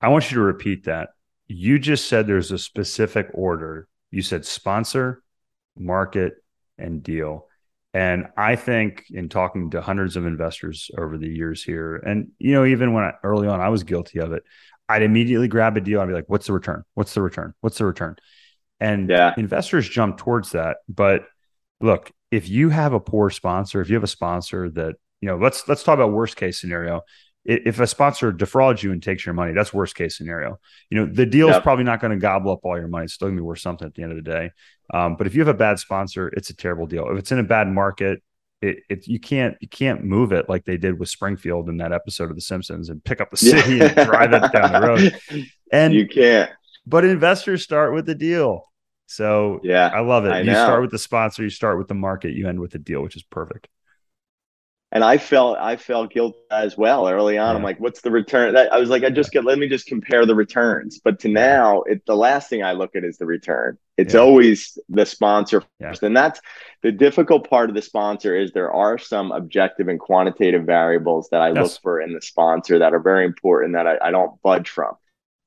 I 0.00 0.08
want 0.08 0.30
you 0.30 0.36
to 0.36 0.42
repeat 0.42 0.84
that. 0.84 1.10
You 1.46 1.78
just 1.78 2.08
said 2.08 2.26
there's 2.26 2.50
a 2.50 2.58
specific 2.58 3.28
order. 3.34 3.88
You 4.10 4.22
said 4.22 4.46
sponsor, 4.46 5.22
market, 5.76 6.42
and 6.78 7.02
deal. 7.02 7.47
And 7.94 8.26
I 8.36 8.56
think 8.56 9.06
in 9.10 9.28
talking 9.28 9.70
to 9.70 9.80
hundreds 9.80 10.16
of 10.16 10.26
investors 10.26 10.90
over 10.98 11.16
the 11.16 11.28
years 11.28 11.62
here, 11.62 11.96
and 11.96 12.28
you 12.38 12.52
know, 12.52 12.64
even 12.64 12.92
when 12.92 13.04
I, 13.04 13.12
early 13.22 13.48
on 13.48 13.60
I 13.60 13.70
was 13.70 13.82
guilty 13.82 14.18
of 14.20 14.32
it, 14.32 14.42
I'd 14.88 15.02
immediately 15.02 15.48
grab 15.48 15.76
a 15.76 15.80
deal. 15.80 16.00
I'd 16.00 16.06
be 16.08 16.12
like, 16.12 16.28
"What's 16.28 16.46
the 16.46 16.52
return? 16.52 16.84
What's 16.94 17.14
the 17.14 17.22
return? 17.22 17.54
What's 17.60 17.78
the 17.78 17.86
return?" 17.86 18.16
And 18.78 19.08
yeah. 19.08 19.34
investors 19.36 19.88
jump 19.88 20.18
towards 20.18 20.52
that. 20.52 20.78
But 20.88 21.24
look, 21.80 22.12
if 22.30 22.48
you 22.48 22.68
have 22.68 22.92
a 22.92 23.00
poor 23.00 23.30
sponsor, 23.30 23.80
if 23.80 23.88
you 23.88 23.94
have 23.94 24.04
a 24.04 24.08
sponsor 24.08 24.68
that 24.70 24.96
you 25.20 25.28
know, 25.28 25.36
let's 25.36 25.66
let's 25.66 25.82
talk 25.82 25.94
about 25.94 26.12
worst 26.12 26.36
case 26.36 26.60
scenario. 26.60 27.02
If 27.48 27.80
a 27.80 27.86
sponsor 27.86 28.30
defrauds 28.30 28.82
you 28.82 28.92
and 28.92 29.02
takes 29.02 29.24
your 29.24 29.34
money, 29.34 29.54
that's 29.54 29.72
worst 29.72 29.94
case 29.94 30.18
scenario. 30.18 30.60
You 30.90 30.98
know, 30.98 31.10
the 31.10 31.24
deal 31.24 31.48
is 31.48 31.54
yep. 31.54 31.62
probably 31.62 31.84
not 31.84 31.98
going 31.98 32.10
to 32.10 32.18
gobble 32.18 32.52
up 32.52 32.60
all 32.62 32.78
your 32.78 32.88
money. 32.88 33.04
It's 33.04 33.14
still 33.14 33.28
going 33.28 33.38
to 33.38 33.42
be 33.42 33.46
worth 33.46 33.60
something 33.60 33.86
at 33.86 33.94
the 33.94 34.02
end 34.02 34.12
of 34.12 34.22
the 34.22 34.30
day. 34.30 34.50
Um, 34.92 35.16
but 35.16 35.26
if 35.26 35.34
you 35.34 35.40
have 35.40 35.48
a 35.48 35.54
bad 35.54 35.78
sponsor, 35.78 36.28
it's 36.28 36.50
a 36.50 36.54
terrible 36.54 36.86
deal. 36.86 37.08
If 37.10 37.18
it's 37.18 37.32
in 37.32 37.38
a 37.38 37.42
bad 37.44 37.68
market, 37.68 38.22
it, 38.60 38.80
it, 38.90 39.06
you 39.06 39.18
can't 39.18 39.56
you 39.60 39.68
can't 39.68 40.04
move 40.04 40.32
it 40.32 40.48
like 40.48 40.64
they 40.64 40.76
did 40.76 40.98
with 40.98 41.08
Springfield 41.08 41.70
in 41.70 41.78
that 41.78 41.92
episode 41.92 42.28
of 42.28 42.36
The 42.36 42.42
Simpsons 42.42 42.90
and 42.90 43.02
pick 43.02 43.20
up 43.20 43.30
the 43.30 43.36
city 43.38 43.76
yeah. 43.76 43.94
and 43.96 44.10
drive 44.10 44.32
it 44.34 44.52
down 44.52 44.72
the 44.72 44.86
road. 44.86 45.44
And 45.70 45.92
you 45.92 46.08
can't. 46.08 46.50
But 46.86 47.04
investors 47.04 47.62
start 47.62 47.92
with 47.92 48.06
the 48.06 48.14
deal. 48.14 48.64
So 49.04 49.60
yeah, 49.62 49.90
I 49.92 50.00
love 50.00 50.24
it. 50.24 50.30
I 50.30 50.40
you 50.40 50.46
know. 50.46 50.64
start 50.64 50.80
with 50.80 50.90
the 50.90 50.98
sponsor, 50.98 51.42
you 51.42 51.50
start 51.50 51.76
with 51.76 51.88
the 51.88 51.94
market, 51.94 52.32
you 52.32 52.48
end 52.48 52.58
with 52.58 52.70
the 52.70 52.78
deal, 52.78 53.02
which 53.02 53.16
is 53.16 53.22
perfect 53.22 53.68
and 54.90 55.04
I 55.04 55.18
felt 55.18 55.58
I 55.58 55.76
felt 55.76 56.10
guilty 56.10 56.38
as 56.50 56.76
well 56.76 57.08
early 57.08 57.36
on. 57.36 57.50
Yeah. 57.50 57.56
I'm 57.56 57.62
like, 57.62 57.78
what's 57.78 58.00
the 58.00 58.10
return? 58.10 58.56
I 58.56 58.78
was 58.78 58.88
like, 58.88 59.04
I 59.04 59.10
just 59.10 59.32
get 59.32 59.44
let 59.44 59.58
me 59.58 59.68
just 59.68 59.86
compare 59.86 60.24
the 60.24 60.34
returns. 60.34 60.98
But 61.02 61.20
to 61.20 61.28
now, 61.28 61.82
it 61.82 62.06
the 62.06 62.16
last 62.16 62.48
thing 62.48 62.62
I 62.62 62.72
look 62.72 62.96
at 62.96 63.04
is 63.04 63.18
the 63.18 63.26
return. 63.26 63.76
It's 63.98 64.14
yeah. 64.14 64.20
always 64.20 64.78
the 64.88 65.04
sponsor 65.04 65.62
first, 65.80 66.02
and 66.02 66.16
that's 66.16 66.40
the 66.82 66.92
difficult 66.92 67.50
part 67.50 67.68
of 67.68 67.74
the 67.74 67.82
sponsor 67.82 68.34
is 68.34 68.52
there 68.52 68.72
are 68.72 68.96
some 68.96 69.30
objective 69.30 69.88
and 69.88 70.00
quantitative 70.00 70.64
variables 70.64 71.28
that 71.30 71.42
I 71.42 71.48
yes. 71.48 71.56
look 71.56 71.82
for 71.82 72.00
in 72.00 72.14
the 72.14 72.22
sponsor 72.22 72.78
that 72.78 72.94
are 72.94 73.00
very 73.00 73.26
important 73.26 73.74
that 73.74 73.86
I, 73.86 73.98
I 74.08 74.10
don't 74.10 74.40
budge 74.42 74.70
from. 74.70 74.94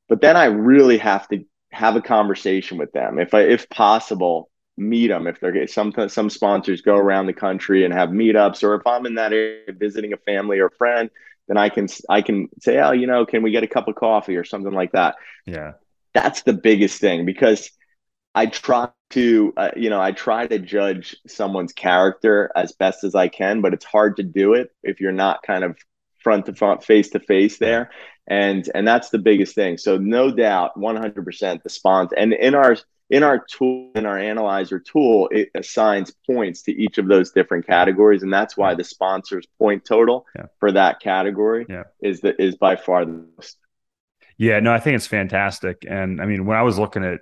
But 0.08 0.22
then 0.22 0.38
I 0.38 0.46
really 0.46 1.00
have 1.00 1.28
to 1.30 1.44
have 1.72 1.96
a 1.96 2.02
conversation 2.02 2.78
with 2.78 2.92
them 2.92 3.18
if 3.18 3.34
I 3.34 3.42
if 3.42 3.70
possible 3.70 4.51
meet 4.82 5.08
them 5.08 5.28
if 5.28 5.40
they're 5.40 5.68
some 5.68 5.94
some 6.08 6.30
sponsors 6.30 6.82
go 6.82 6.96
around 6.96 7.26
the 7.26 7.34
country 7.34 7.86
and 7.86 7.94
have 7.94 8.10
meetups 8.10 8.64
or 8.64 8.76
if 8.76 8.86
i'm 8.88 9.06
in 9.06 9.16
that 9.16 9.34
area 9.34 9.72
visiting 9.74 10.14
a 10.14 10.18
family 10.18 10.60
or 10.60 10.70
friend 10.70 11.10
then 11.48 11.58
i 11.58 11.70
can 11.70 11.88
i 12.10 12.22
can 12.22 12.50
say 12.60 12.80
oh 12.80 12.92
you 12.92 13.08
know 13.08 13.26
can 13.26 13.44
we 13.44 13.52
get 13.52 13.64
a 13.64 13.68
cup 13.68 13.88
of 13.88 13.96
coffee? 13.96 14.36
or 14.36 14.44
something 14.44 14.74
like 14.74 14.92
that. 14.94 15.16
Yeah. 15.46 15.74
That's 16.14 16.42
the 16.44 16.54
biggest 16.54 17.00
thing 17.00 17.26
because 17.26 17.72
i 18.34 18.46
try 18.46 18.90
to 19.12 19.54
uh, 19.58 19.72
you 19.76 19.90
know 19.90 20.02
i 20.02 20.12
try 20.12 20.48
to 20.48 20.58
judge 20.58 21.16
someone's 21.28 21.74
character 21.74 22.50
as 22.56 22.72
best 22.72 23.04
as 23.04 23.14
i 23.14 23.28
can 23.28 23.62
but 23.62 23.74
it's 23.74 23.84
hard 23.84 24.16
to 24.18 24.24
do 24.24 24.54
it 24.54 24.70
if 24.84 25.02
you're 25.02 25.12
not 25.12 25.44
kind 25.44 25.64
of 25.64 25.78
front 26.22 26.46
to 26.46 26.54
front 26.54 26.84
face 26.84 27.10
to 27.10 27.20
face 27.20 27.58
there. 27.58 27.92
And 28.28 28.70
and 28.74 28.88
that's 28.88 29.10
the 29.10 29.20
biggest 29.20 29.56
thing. 29.56 29.78
So 29.78 29.98
no 29.98 30.32
doubt 30.32 30.78
100% 30.78 31.64
the 31.64 31.70
sponsor 31.70 32.16
and 32.16 32.34
in 32.34 32.56
our 32.56 32.78
in 33.12 33.24
our 33.24 33.40
tool 33.40 33.92
in 33.94 34.06
our 34.06 34.18
analyzer 34.18 34.80
tool 34.80 35.28
it 35.32 35.50
assigns 35.54 36.14
points 36.26 36.64
to 36.64 36.72
each 36.72 36.98
of 36.98 37.08
those 37.08 37.32
different 37.32 37.68
categories 37.68 38.24
and 38.24 38.34
that's 38.34 38.56
why 38.56 38.74
the 38.74 38.84
sponsor's 38.84 39.46
point 39.60 39.84
total 39.86 40.26
yeah. 40.36 40.46
for 40.60 40.72
that 40.72 41.00
category 41.02 41.66
yeah. 41.70 41.84
is 42.02 42.22
the 42.22 42.42
is 42.42 42.56
by 42.56 42.76
far 42.76 43.06
the 43.06 43.26
most 43.38 43.58
yeah 44.38 44.60
no 44.60 44.74
i 44.74 44.80
think 44.80 44.96
it's 44.96 45.06
fantastic 45.06 45.86
and 45.88 46.22
i 46.22 46.26
mean 46.26 46.46
when 46.46 46.58
i 46.58 46.64
was 46.64 46.80
looking 46.80 47.04
at 47.04 47.20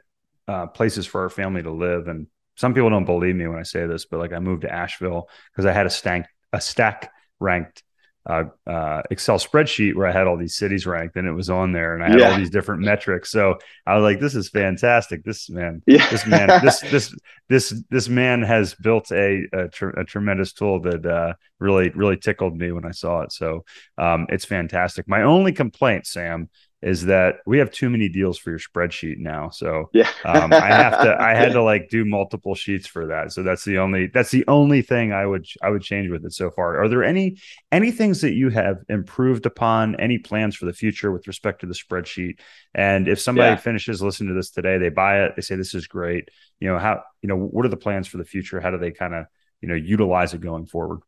uh, 0.47 0.65
places 0.65 1.06
for 1.06 1.21
our 1.21 1.30
family 1.30 1.62
to 1.62 1.71
live 1.71 2.08
and 2.08 2.28
some 2.56 2.73
people 2.73 2.89
don't 2.89 3.06
believe 3.06 3.36
me 3.36 3.47
when 3.47 3.60
i 3.60 3.63
say 3.63 3.86
this 3.86 4.06
but 4.06 4.19
like 4.19 4.32
i 4.32 4.39
moved 4.39 4.62
to 4.62 4.71
asheville 4.71 5.28
because 5.52 5.65
i 5.65 5.71
had 5.71 5.86
a 5.86 5.89
stack 5.89 6.30
a 6.54 6.62
stack 6.62 7.12
ranked 7.39 7.84
uh, 8.26 8.44
uh, 8.68 9.02
Excel 9.10 9.38
spreadsheet 9.38 9.96
where 9.96 10.08
I 10.08 10.12
had 10.12 10.28
all 10.28 10.38
these 10.38 10.56
cities 10.56 10.86
ranked 10.86 11.16
and 11.16 11.28
it 11.28 11.32
was 11.32 11.50
on 11.50 11.72
there 11.72 11.96
and 11.96 12.04
I 12.04 12.10
had 12.10 12.20
yeah. 12.20 12.32
all 12.32 12.38
these 12.38 12.50
different 12.50 12.82
metrics. 12.82 13.32
So 13.32 13.58
I 13.86 13.96
was 13.96 14.04
like, 14.04 14.20
this 14.20 14.36
is 14.36 14.50
fantastic. 14.50 15.24
This 15.24 15.50
man, 15.50 15.82
yeah. 15.88 16.08
this 16.10 16.26
man, 16.28 16.48
this, 16.64 16.80
this, 16.92 17.16
this, 17.48 17.84
this 17.90 18.10
man 18.10 18.42
has 18.44 18.76
built 18.76 19.12
a, 19.12 19.48
a, 19.54 19.68
tr- 19.70 19.90
a 19.90 20.06
tremendous 20.06 20.54
tool 20.54 20.82
that 20.82 21.06
uh, 21.06 21.34
really, 21.60 21.90
really 21.90 22.18
tickled 22.18 22.58
me 22.58 22.72
when 22.72 22.86
I 22.86 22.92
saw 22.92 23.22
it. 23.22 23.32
So 23.32 23.66
um, 23.98 24.28
it's 24.30 24.46
fantastic. 24.46 25.08
My 25.08 25.24
only 25.24 25.52
complaint, 25.52 26.06
Sam, 26.06 26.50
is 26.82 27.06
that 27.06 27.38
we 27.46 27.58
have 27.58 27.72
too 27.72 27.89
many 27.89 28.08
deals 28.08 28.38
for 28.38 28.52
your 28.52 28.60
spreadsheet 28.60 29.18
now. 29.18 29.50
So 29.50 29.89
yeah, 29.94 30.10
um, 30.24 30.54
I 30.54 30.68
have 30.68 31.02
to 31.02 31.22
I 31.22 31.36
had 31.36 31.52
to 31.54 31.62
like 31.72 31.89
do 31.89 32.06
multiple 32.06 32.56
sheets 32.56 32.88
for 32.88 33.08
that. 33.08 33.34
So 33.34 33.44
that's 33.44 33.65
the 33.65 33.80
only 33.80 34.08
that's 34.08 34.32
the 34.32 34.46
only 34.48 34.82
thing 34.82 35.12
I 35.12 35.26
would 35.26 35.46
I 35.62 35.70
would 35.70 35.82
change 35.82 36.10
with 36.10 36.26
it 36.26 36.34
so 36.34 36.52
far. 36.52 36.82
Are 36.82 36.88
there 36.88 37.04
any 37.04 37.38
any 37.72 37.92
things 37.92 38.22
that 38.22 38.34
you 38.34 38.50
have 38.50 38.78
improved 38.88 39.46
upon? 39.46 40.00
Any 40.00 40.20
plans 40.20 40.56
for 40.56 40.65
the 40.65 40.74
future 40.74 41.12
with 41.12 41.28
respect 41.28 41.62
to 41.62 41.68
the 41.68 41.74
spreadsheet? 41.74 42.39
And 42.74 43.08
if 43.08 43.20
somebody 43.20 43.50
yeah. 43.50 43.58
finishes 43.58 44.02
listening 44.02 44.30
to 44.30 44.36
this 44.36 44.52
today, 44.52 44.78
they 44.78 44.89
buy 44.89 45.24
it, 45.24 45.34
they 45.36 45.42
say 45.42 45.56
this 45.56 45.76
is 45.76 45.88
great. 45.88 46.30
You 46.60 46.70
know 46.70 46.80
how 46.80 47.04
you 47.22 47.28
know 47.28 47.38
what 47.38 47.65
are 47.65 47.70
the 47.70 47.78
plans 47.78 48.08
for 48.08 48.18
the 48.18 48.26
future? 48.26 48.62
How 48.62 48.72
do 48.72 48.78
they 48.78 48.92
kind 48.92 49.13
of 49.13 49.26
you 49.60 49.68
know 49.68 49.76
utilize 49.76 50.34
it 50.34 50.39
going 50.39 50.65
forward? 50.65 51.02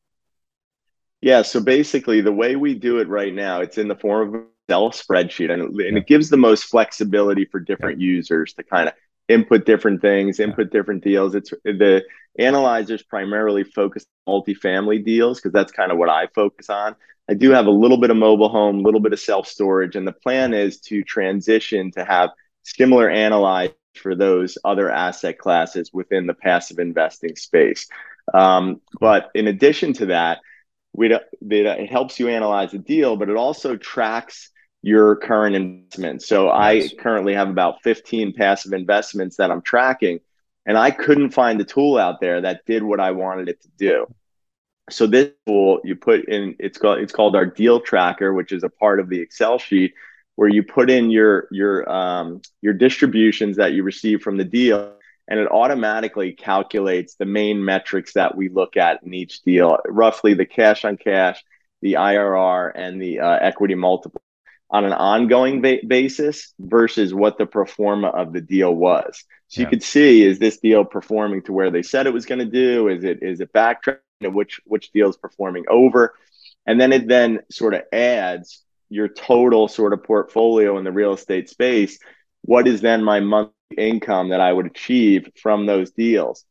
Yeah, 1.22 1.44
so 1.44 1.62
basically 1.62 2.20
the 2.22 2.34
way 2.34 2.56
we 2.56 2.74
do 2.74 2.98
it 2.98 3.08
right 3.08 3.34
now, 3.34 3.62
it's 3.62 3.78
in 3.78 3.88
the 3.88 3.96
form 3.96 4.34
of 4.34 4.42
Excel 4.72 4.92
spreadsheet, 4.92 5.52
and, 5.52 5.80
and 5.82 5.98
it 5.98 6.08
gives 6.08 6.30
the 6.30 6.38
most 6.38 6.64
flexibility 6.64 7.46
for 7.46 7.60
different 7.60 8.00
users 8.00 8.54
to 8.54 8.64
kind 8.64 8.88
of 8.88 8.94
input 9.28 9.66
different 9.66 10.02
things, 10.02 10.40
input 10.40 10.72
different 10.72 11.04
deals. 11.04 11.36
It's 11.36 11.52
the 11.64 12.04
analyzers 12.40 13.04
primarily 13.04 13.66
focus 13.66 14.06
on 14.26 14.42
multifamily 14.42 15.04
deals 15.04 15.40
because 15.40 15.52
that's 15.52 15.74
kind 15.74 15.92
of 15.92 15.98
what 15.98 16.10
I 16.10 16.28
focus 16.28 16.70
on. 16.70 16.96
I 17.30 17.34
do 17.34 17.52
have 17.52 17.66
a 17.66 17.72
little 17.72 17.98
bit 17.98 18.12
of 18.12 18.18
mobile 18.18 18.50
home, 18.50 18.80
a 18.80 18.82
little 18.82 19.02
bit 19.02 19.14
of 19.14 19.20
self 19.20 19.46
storage, 19.46 19.96
and 19.98 20.08
the 20.08 20.14
plan 20.14 20.54
is 20.54 20.80
to 20.82 21.04
transition 21.04 21.92
to 21.92 22.06
have 22.06 22.30
similar 22.64 23.10
analyze 23.10 23.72
for 23.96 24.16
those 24.16 24.58
other 24.64 24.90
asset 24.90 25.38
classes 25.38 25.92
within 25.92 26.28
the 26.28 26.34
passive 26.34 26.80
investing 26.80 27.36
space. 27.36 27.88
Um, 28.34 28.80
but 29.02 29.32
in 29.36 29.48
addition 29.48 29.92
to 29.94 30.06
that, 30.08 30.40
it 30.94 31.90
helps 31.90 32.20
you 32.20 32.28
analyze 32.30 32.74
a 32.74 32.78
deal, 32.78 33.16
but 33.18 33.30
it 33.30 33.38
also 33.38 33.76
tracks 33.76 34.51
your 34.82 35.16
current 35.16 35.56
investments. 35.56 36.28
So 36.28 36.48
nice. 36.48 36.92
I 36.92 36.96
currently 36.96 37.34
have 37.34 37.50
about 37.50 37.84
15 37.84 38.34
passive 38.34 38.74
investments 38.74 39.38
that 39.38 39.52
I'm 39.52 39.62
tracking, 39.62 40.20
and 40.66 40.78
I 40.78 40.92
couldn't 40.92 41.32
find 41.32 41.60
a 41.62 41.66
tool 41.66 41.98
out 41.98 42.20
there 42.20 42.42
that 42.42 42.66
did 42.66 42.84
what 42.84 43.00
I 43.00 43.12
wanted 43.12 43.50
it 43.50 43.62
to 43.62 43.70
do. 43.78 44.14
So 44.90 45.08
this 45.08 45.32
tool 45.46 45.80
you 45.84 45.96
put 45.96 46.26
in 46.28 46.56
it's 46.60 46.78
called 46.78 47.00
it's 47.00 47.14
called 47.14 47.36
our 47.36 47.46
deal 47.46 47.80
tracker, 47.80 48.34
which 48.34 48.52
is 48.52 48.64
a 48.64 48.70
part 48.70 49.00
of 49.00 49.10
the 49.10 49.20
Excel 49.20 49.58
sheet 49.58 49.94
where 50.36 50.50
you 50.50 50.64
put 50.64 50.90
in 50.90 51.12
your 51.12 51.48
your 51.52 51.90
um, 51.90 52.42
your 52.62 52.74
distributions 52.74 53.58
that 53.58 53.74
you 53.74 53.84
receive 53.84 54.22
from 54.22 54.38
the 54.38 54.44
deal 54.44 54.94
and 55.28 55.40
it 55.40 55.50
automatically 55.50 56.34
calculates 56.34 57.16
the 57.16 57.26
main 57.26 57.64
metrics 57.64 58.14
that 58.14 58.36
we 58.36 58.50
look 58.50 58.76
at 58.76 59.02
in 59.04 59.14
each 59.14 59.44
deal, 59.44 59.78
roughly 59.88 60.34
the 60.34 60.46
cash 60.46 60.84
on 60.84 60.98
cash, 60.98 61.42
the 61.82 61.94
IRR, 61.94 62.74
and 62.76 63.02
the 63.02 63.22
uh, 63.22 63.38
equity 63.40 63.76
multiple 63.76 64.22
on 64.72 64.86
an 64.86 64.94
ongoing 64.94 65.62
ba- 65.62 65.80
basis 65.86 66.54
versus 66.60 67.14
what 67.14 67.38
the 67.38 67.46
pro 67.46 67.66
forma 67.66 68.08
of 68.08 68.34
the 68.34 68.42
deal 68.42 68.74
was. 68.74 69.24
So 69.50 69.62
yeah. 69.62 69.68
you 69.68 69.70
could 69.70 69.84
see 69.84 70.24
is 70.24 70.40
this 70.40 70.58
deal 70.58 70.86
performing 70.86 71.44
to 71.44 71.54
where 71.54 71.70
they 71.70 71.84
said 71.84 72.08
it 72.08 72.14
was 72.14 72.26
going 72.26 72.40
to 72.40 72.46
do? 72.46 72.88
Is 72.88 73.04
it 73.04 73.22
is 73.22 73.42
it 73.42 73.54
backtracking? 73.54 74.00
Which 74.22 74.62
which 74.66 74.92
deal 74.92 75.10
is 75.10 75.18
performing 75.18 75.66
over? 75.70 76.16
And 76.66 76.80
then 76.80 76.94
it 76.94 77.08
then 77.08 77.40
sort 77.50 77.74
of 77.74 77.82
adds 77.92 78.64
your 78.90 79.08
total 79.08 79.68
sort 79.68 79.94
of 79.94 80.04
portfolio 80.04 80.78
in 80.78 80.84
the 80.84 80.92
real 80.92 81.14
estate 81.14 81.50
space 81.50 81.98
what 82.44 82.68
is 82.68 82.82
then 82.82 83.04
my 83.04 83.20
monthly 83.20 83.54
income 83.78 84.30
that 84.30 84.42
I 84.42 84.52
would 84.52 84.66
achieve 84.66 85.30
from 85.42 85.66
those 85.66 85.92
deals. 85.92 86.46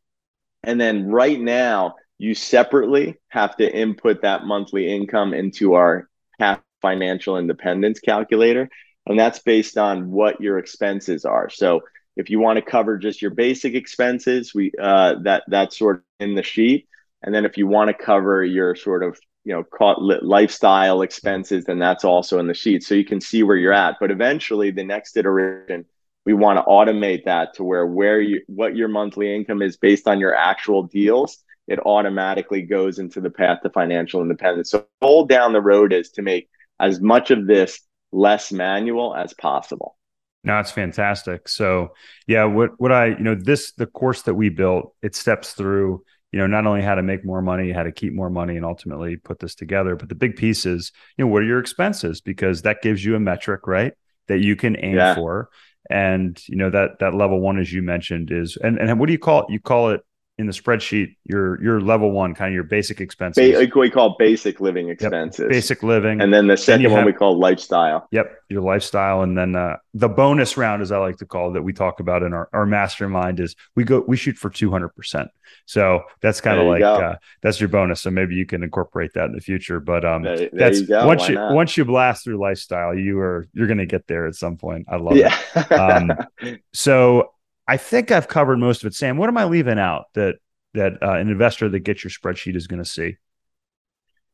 And 0.63 0.81
then 0.81 1.07
right 1.07 1.41
now, 1.41 1.97
you 2.19 2.35
separately 2.35 3.17
have 3.29 3.57
to 3.57 3.75
input 3.75 4.23
that 4.23 4.45
monthly 4.45 4.93
income 4.95 5.33
into 5.33 5.75
our 5.75 6.09
path 6.39 6.61
financial 6.81 7.37
independence 7.37 8.01
calculator. 8.01 8.69
And 9.07 9.19
that's 9.19 9.41
based 9.41 9.79
on 9.79 10.11
what 10.11 10.41
your 10.41 10.59
expenses 10.59 11.25
are. 11.25 11.51
So 11.51 11.83
if 12.17 12.31
you 12.31 12.39
want 12.39 12.57
to 12.59 12.63
cover 12.63 12.99
just 12.99 13.23
your 13.23 13.31
basic 13.31 13.75
expenses, 13.75 14.55
we 14.55 14.73
uh, 14.81 15.15
that 15.23 15.45
that's 15.49 15.79
sort 15.79 15.97
of 15.97 16.03
in 16.21 16.35
the 16.35 16.43
sheet. 16.43 16.89
And 17.23 17.35
then 17.35 17.45
if 17.45 17.57
you 17.57 17.67
want 17.67 17.89
to 17.89 18.05
cover 18.05 18.45
your 18.45 18.75
sort 18.75 19.03
of 19.03 19.19
you 19.45 19.55
know 19.55 19.65
caught 19.65 20.03
lifestyle 20.03 21.03
expenses, 21.03 21.65
then 21.65 21.79
that's 21.79 22.05
also 22.05 22.39
in 22.39 22.47
the 22.47 22.55
sheet. 22.55 22.83
So 22.83 22.95
you 22.95 23.05
can 23.05 23.21
see 23.21 23.43
where 23.43 23.57
you're 23.57 23.73
at. 23.73 23.97
But 24.01 24.11
eventually, 24.11 24.71
the 24.71 24.85
next 24.85 25.17
iteration, 25.17 25.87
we 26.27 26.35
want 26.35 26.59
to 26.59 26.65
automate 26.65 27.25
that 27.25 27.55
to 27.55 27.65
where 27.65 27.87
where 27.87 28.21
you 28.21 28.43
what 28.47 28.77
your 28.77 28.89
monthly 28.89 29.35
income 29.35 29.63
is 29.63 29.77
based 29.77 30.07
on 30.07 30.21
your 30.21 30.35
actual 30.35 30.83
deals. 30.85 31.39
It 31.69 31.79
automatically 31.87 32.63
goes 32.63 32.99
into 32.99 33.21
the 33.21 33.31
path 33.31 33.61
to 33.63 33.71
financial 33.71 34.23
independence. 34.23 34.71
So 34.71 34.87
goal 35.01 35.27
down 35.27 35.53
the 35.53 35.61
road 35.61 35.93
is 35.93 36.11
to 36.13 36.23
make 36.23 36.51
as 36.81 37.01
much 37.01 37.31
of 37.31 37.47
this 37.47 37.81
less 38.13 38.51
manual 38.51 39.15
as 39.15 39.35
possible. 39.35 39.97
No, 40.43 40.59
it's 40.59 40.71
fantastic. 40.71 41.49
So 41.49 41.91
yeah, 42.27 42.45
what 42.45 42.71
what 42.79 42.93
I 42.93 43.09
you 43.09 43.19
know 43.19 43.35
this 43.35 43.73
the 43.73 43.87
course 43.87 44.23
that 44.23 44.35
we 44.35 44.49
built 44.49 44.95
it 45.03 45.15
steps 45.15 45.53
through 45.53 46.03
you 46.33 46.39
know 46.39 46.47
not 46.47 46.67
only 46.67 46.81
how 46.81 46.95
to 46.95 47.03
make 47.03 47.25
more 47.25 47.43
money, 47.43 47.73
how 47.73 47.83
to 47.83 47.93
keep 47.93 48.15
more 48.15 48.31
money, 48.31 48.57
and 48.57 48.65
ultimately 48.65 49.17
put 49.17 49.39
this 49.39 49.55
together, 49.55 49.97
but 49.97 50.09
the 50.09 50.15
big 50.15 50.37
piece 50.37 50.65
is 50.65 50.93
you 51.17 51.25
know 51.25 51.31
what 51.31 51.43
are 51.43 51.47
your 51.47 51.59
expenses 51.59 52.23
because 52.23 52.63
that 52.63 52.81
gives 52.83 53.05
you 53.05 53.17
a 53.17 53.21
metric 53.21 53.67
right 53.67 53.93
that 54.29 54.39
you 54.39 54.57
can 54.57 54.77
aim 54.83 54.97
yeah. 54.97 55.15
for, 55.15 55.51
and 55.91 56.43
you 56.49 56.57
know 56.57 56.71
that 56.71 57.01
that 57.01 57.15
level 57.15 57.41
one 57.41 57.59
as 57.59 57.71
you 57.71 57.83
mentioned 57.83 58.31
is 58.31 58.57
and 58.57 58.79
and 58.79 58.99
what 58.99 59.07
do 59.07 59.13
you 59.13 59.19
call 59.19 59.43
it? 59.43 59.51
You 59.51 59.61
call 59.61 59.91
it 59.91 60.01
in 60.41 60.47
the 60.47 60.53
spreadsheet 60.53 61.17
your 61.25 61.63
your 61.63 61.81
level 61.81 62.11
one 62.11 62.35
kind 62.35 62.49
of 62.49 62.55
your 62.55 62.65
basic 62.65 63.01
expenses. 63.01 63.53
ba- 63.53 63.79
we 63.79 63.91
call 63.91 64.17
basic 64.19 64.61
living 64.61 64.89
expenses. 64.89 65.41
yep. 65.41 65.51
basic 65.51 65.83
living. 65.83 66.21
And 66.21 66.33
then 66.33 66.47
the 66.47 66.57
second 66.57 66.85
then 66.85 66.93
one 66.93 67.01
have, 67.01 67.07
we 67.07 67.13
call 67.13 67.39
lifestyle. 67.39 68.09
Yep 68.11 68.33
your 68.49 68.63
lifestyle. 68.63 69.23
And 69.23 69.39
then 69.39 69.55
uh, 69.55 69.77
the 69.95 70.09
bonus 70.09 70.57
round 70.57 70.83
as 70.83 70.91
i 70.91 70.99
like 70.99 71.19
to 71.19 71.27
call 71.27 71.51
it 71.51 71.55
that 71.55 71.63
we 71.63 71.73
talk 71.73 72.01
about 72.01 72.23
in 72.23 72.33
our, 72.33 72.49
our 72.53 72.67
mastermind 72.67 73.39
is 73.39 73.55
we 73.77 73.85
go 73.85 74.05
we 74.07 74.17
shoot 74.17 74.37
for 74.37 74.51
200% 74.51 75.29
so 75.67 76.03
that's 76.21 76.41
kind 76.41 76.59
of 76.59 76.67
like 76.67 76.83
uh, 76.83 77.17
that's 77.43 77.61
your 77.61 77.69
bonus. 77.69 78.01
So 78.01 78.11
maybe 78.11 78.35
you 78.35 78.47
can 78.47 78.63
incorporate 78.63 79.13
that 79.15 79.27
in 79.27 79.33
the 79.33 79.41
future. 79.41 79.81
But 79.81 80.05
um 80.05 80.23
there, 80.23 80.37
there 80.37 80.51
that's 80.53 80.81
you 80.81 80.89
once 80.91 81.23
Why 81.23 81.29
you 81.29 81.35
not? 81.37 81.55
once 81.55 81.77
you 81.77 81.85
blast 81.85 82.25
through 82.25 82.41
lifestyle 82.41 82.95
you 82.95 83.19
are 83.21 83.47
you're 83.53 83.67
going 83.67 83.79
to 83.79 83.87
get 83.87 84.07
there 84.07 84.27
at 84.27 84.35
some 84.35 84.57
point. 84.57 84.87
I 84.89 84.97
love 84.97 85.17
yeah. 85.17 85.37
it 85.55 85.73
um, 85.73 86.13
so 86.73 87.33
I 87.71 87.77
think 87.77 88.11
I've 88.11 88.27
covered 88.27 88.59
most 88.59 88.83
of 88.83 88.89
it. 88.89 88.95
Sam, 88.95 89.17
what 89.17 89.29
am 89.29 89.39
I 89.39 89.45
leaving 89.45 89.79
out 89.79 90.07
that 90.15 90.39
that 90.75 90.95
uh, 91.01 91.13
an 91.13 91.29
investor 91.29 91.69
that 91.69 91.81
gets 91.81 92.03
your 92.03 92.11
spreadsheet 92.11 92.57
is 92.57 92.67
going 92.67 92.83
to 92.83 92.89
see? 92.89 93.17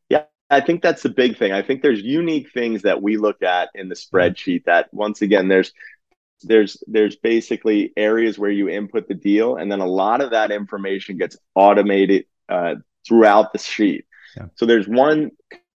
Yeah, 0.08 0.24
I 0.48 0.62
think 0.62 0.80
that's 0.80 1.02
the 1.02 1.10
big 1.10 1.36
thing. 1.36 1.52
I 1.52 1.60
think 1.60 1.82
there's 1.82 2.00
unique 2.00 2.50
things 2.54 2.80
that 2.82 3.02
we 3.02 3.18
look 3.18 3.42
at 3.42 3.68
in 3.74 3.90
the 3.90 3.94
spreadsheet 3.94 4.64
that 4.64 4.88
once 4.90 5.20
again 5.20 5.48
there's 5.48 5.74
there's 6.44 6.82
there's 6.86 7.16
basically 7.16 7.92
areas 7.98 8.38
where 8.38 8.50
you 8.50 8.70
input 8.70 9.06
the 9.06 9.14
deal 9.14 9.56
and 9.56 9.70
then 9.70 9.80
a 9.80 9.86
lot 9.86 10.22
of 10.22 10.30
that 10.30 10.50
information 10.50 11.18
gets 11.18 11.36
automated 11.54 12.24
uh, 12.48 12.76
throughout 13.06 13.52
the 13.52 13.58
sheet. 13.58 14.06
Yeah. 14.34 14.46
So 14.54 14.64
there's 14.64 14.88
one 14.88 15.32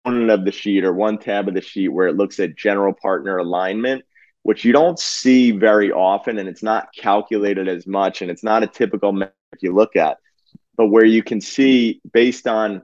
component 0.03 0.29
of 0.29 0.45
the 0.45 0.51
sheet 0.51 0.83
or 0.83 0.93
one 0.93 1.17
tab 1.17 1.47
of 1.47 1.55
the 1.55 1.61
sheet 1.61 1.87
where 1.87 2.07
it 2.07 2.17
looks 2.17 2.39
at 2.39 2.55
general 2.55 2.93
partner 2.93 3.39
alignment 3.39 4.05
which 4.47 4.63
you 4.63 4.71
don't 4.71 4.97
see 4.97 5.51
very 5.51 5.91
often 5.91 6.39
and 6.39 6.47
it's 6.47 6.63
not 6.63 6.87
calculated 6.95 7.67
as 7.67 7.85
much 7.85 8.21
and 8.21 8.31
it's 8.31 8.45
not 8.45 8.63
a 8.63 8.67
typical 8.67 9.11
metric 9.11 9.59
you 9.59 9.73
look 9.73 9.97
at. 9.97 10.19
But 10.77 10.85
where 10.85 11.03
you 11.03 11.21
can 11.21 11.41
see 11.41 11.99
based 12.13 12.47
on 12.47 12.83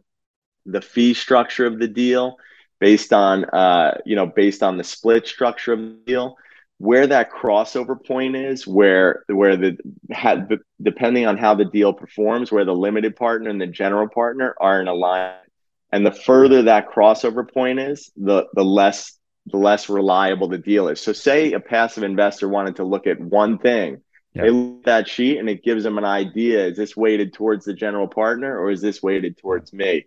the 0.65 0.82
fee 0.82 1.13
structure 1.13 1.65
of 1.65 1.80
the 1.80 1.88
deal 1.88 2.36
based 2.82 3.13
on 3.13 3.45
uh, 3.45 3.97
you 4.06 4.17
know 4.17 4.26
based 4.26 4.62
on 4.62 4.76
the 4.76 4.84
split 4.84 5.26
structure 5.26 5.71
of 5.71 5.80
the 5.80 5.99
deal 6.06 6.36
where 6.80 7.08
that 7.08 7.32
crossover 7.32 7.95
point 7.95 8.36
is 8.36 8.67
where 8.67 9.23
where 9.28 9.56
the 9.56 9.78
had 10.12 10.49
depending 10.82 11.28
on 11.28 11.38
how 11.38 11.56
the 11.56 11.63
deal 11.63 11.93
performs 11.93 12.52
where 12.52 12.65
the 12.65 12.76
limited 12.76 13.15
partner 13.15 13.49
and 13.49 13.62
the 13.62 13.67
general 13.67 14.10
partner 14.10 14.54
are 14.60 14.82
in 14.82 14.89
alignment. 14.89 15.49
And 15.93 16.06
the 16.06 16.12
further 16.12 16.63
that 16.63 16.91
crossover 16.91 17.49
point 17.49 17.80
is 17.80 18.12
the 18.17 18.47
the 18.54 18.65
less 18.65 19.17
the 19.47 19.58
less 19.58 19.89
reliable 19.89 20.47
the 20.47 20.58
deal 20.58 20.88
is. 20.88 21.01
So, 21.01 21.13
say 21.13 21.53
a 21.53 21.60
passive 21.60 22.03
investor 22.03 22.47
wanted 22.47 22.77
to 22.77 22.84
look 22.84 23.08
at 23.08 23.19
one 23.19 23.58
thing, 23.58 24.01
yeah. 24.34 24.43
they 24.43 24.49
look 24.49 24.79
at 24.79 24.86
that 24.86 25.08
sheet 25.08 25.38
and 25.38 25.49
it 25.49 25.63
gives 25.63 25.84
them 25.84 25.97
an 25.97 26.06
idea: 26.06 26.67
is 26.67 26.77
this 26.77 26.95
weighted 26.95 27.34
towards 27.34 27.65
the 27.65 27.73
general 27.73 28.08
partner 28.08 28.58
or 28.58 28.71
is 28.71 28.82
this 28.82 29.03
weighted 29.03 29.38
towards 29.38 29.73
me? 29.73 30.06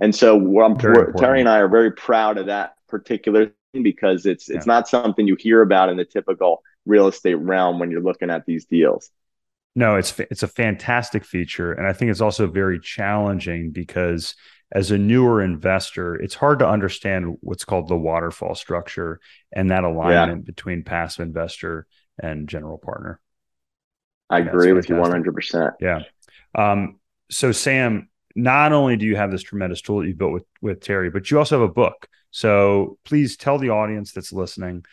And 0.00 0.14
so, 0.14 0.36
I'm, 0.60 0.78
Terry 0.78 1.40
and 1.40 1.48
I 1.48 1.58
are 1.58 1.68
very 1.68 1.92
proud 1.92 2.38
of 2.38 2.46
that 2.46 2.74
particular 2.88 3.52
thing 3.72 3.82
because 3.82 4.26
it's 4.26 4.48
it's 4.48 4.66
not 4.66 4.88
something 4.88 5.26
you 5.26 5.36
hear 5.38 5.62
about 5.62 5.88
in 5.88 5.96
the 5.96 6.04
typical 6.04 6.62
real 6.86 7.08
estate 7.08 7.34
realm 7.34 7.78
when 7.78 7.90
you're 7.90 8.02
looking 8.02 8.30
at 8.30 8.46
these 8.46 8.64
deals. 8.64 9.10
No, 9.74 9.96
it's 9.96 10.18
it's 10.18 10.42
a 10.42 10.48
fantastic 10.48 11.24
feature, 11.24 11.72
and 11.72 11.86
I 11.86 11.92
think 11.92 12.10
it's 12.10 12.20
also 12.20 12.46
very 12.46 12.80
challenging 12.80 13.70
because 13.70 14.34
as 14.70 14.90
a 14.90 14.98
newer 14.98 15.42
investor, 15.42 16.14
it's 16.14 16.34
hard 16.34 16.58
to 16.58 16.68
understand 16.68 17.38
what's 17.40 17.64
called 17.64 17.88
the 17.88 17.96
waterfall 17.96 18.54
structure 18.54 19.20
and 19.52 19.70
that 19.70 19.84
alignment 19.84 20.42
yeah. 20.42 20.46
between 20.46 20.82
passive 20.82 21.26
investor 21.26 21.86
and 22.18 22.48
general 22.48 22.78
partner. 22.78 23.20
I 24.30 24.40
agree 24.40 24.72
with 24.72 24.88
you 24.90 24.96
100%. 24.96 25.72
Yeah. 25.80 26.02
Um, 26.54 27.00
so, 27.30 27.52
Sam, 27.52 28.10
not 28.34 28.72
only 28.72 28.96
do 28.96 29.06
you 29.06 29.16
have 29.16 29.30
this 29.30 29.42
tremendous 29.42 29.80
tool 29.80 30.00
that 30.00 30.08
you 30.08 30.14
built 30.14 30.32
with, 30.32 30.44
with 30.60 30.80
Terry, 30.80 31.10
but 31.10 31.30
you 31.30 31.38
also 31.38 31.60
have 31.60 31.68
a 31.68 31.72
book. 31.72 32.06
So, 32.30 32.98
please 33.04 33.38
tell 33.38 33.58
the 33.58 33.70
audience 33.70 34.12
that's 34.12 34.32
listening 34.32 34.84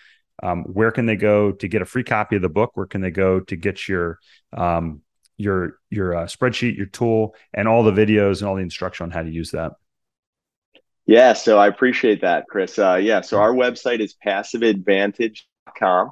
um, 0.44 0.64
where 0.64 0.92
can 0.92 1.06
they 1.06 1.16
go 1.16 1.52
to 1.54 1.68
get 1.68 1.82
a 1.82 1.86
free 1.86 2.04
copy 2.04 2.36
of 2.36 2.42
the 2.42 2.50
book? 2.50 2.72
Where 2.76 2.86
can 2.86 3.02
they 3.02 3.12
go 3.12 3.40
to 3.42 3.56
get 3.56 3.88
your 3.88 4.20
um, 4.54 5.02
your 5.38 5.78
your 5.90 6.16
uh, 6.16 6.26
spreadsheet, 6.26 6.78
your 6.78 6.86
tool, 6.86 7.36
and 7.54 7.68
all 7.68 7.84
the 7.84 7.92
videos 7.92 8.40
and 8.40 8.50
all 8.50 8.56
the 8.56 8.62
instruction 8.62 9.06
on 9.06 9.12
how 9.12 9.24
to 9.24 9.30
use 9.30 9.52
that. 9.52 9.74
Yeah, 11.06 11.34
so 11.34 11.60
I 11.60 11.68
appreciate 11.68 12.22
that, 12.22 12.46
Chris. 12.50 12.80
Uh, 12.80 12.96
yeah, 12.96 13.22
so 13.22 13.40
our 13.40 13.54
website 13.54 14.00
is 14.00 14.16
passiveadvantage.com. 14.26 16.12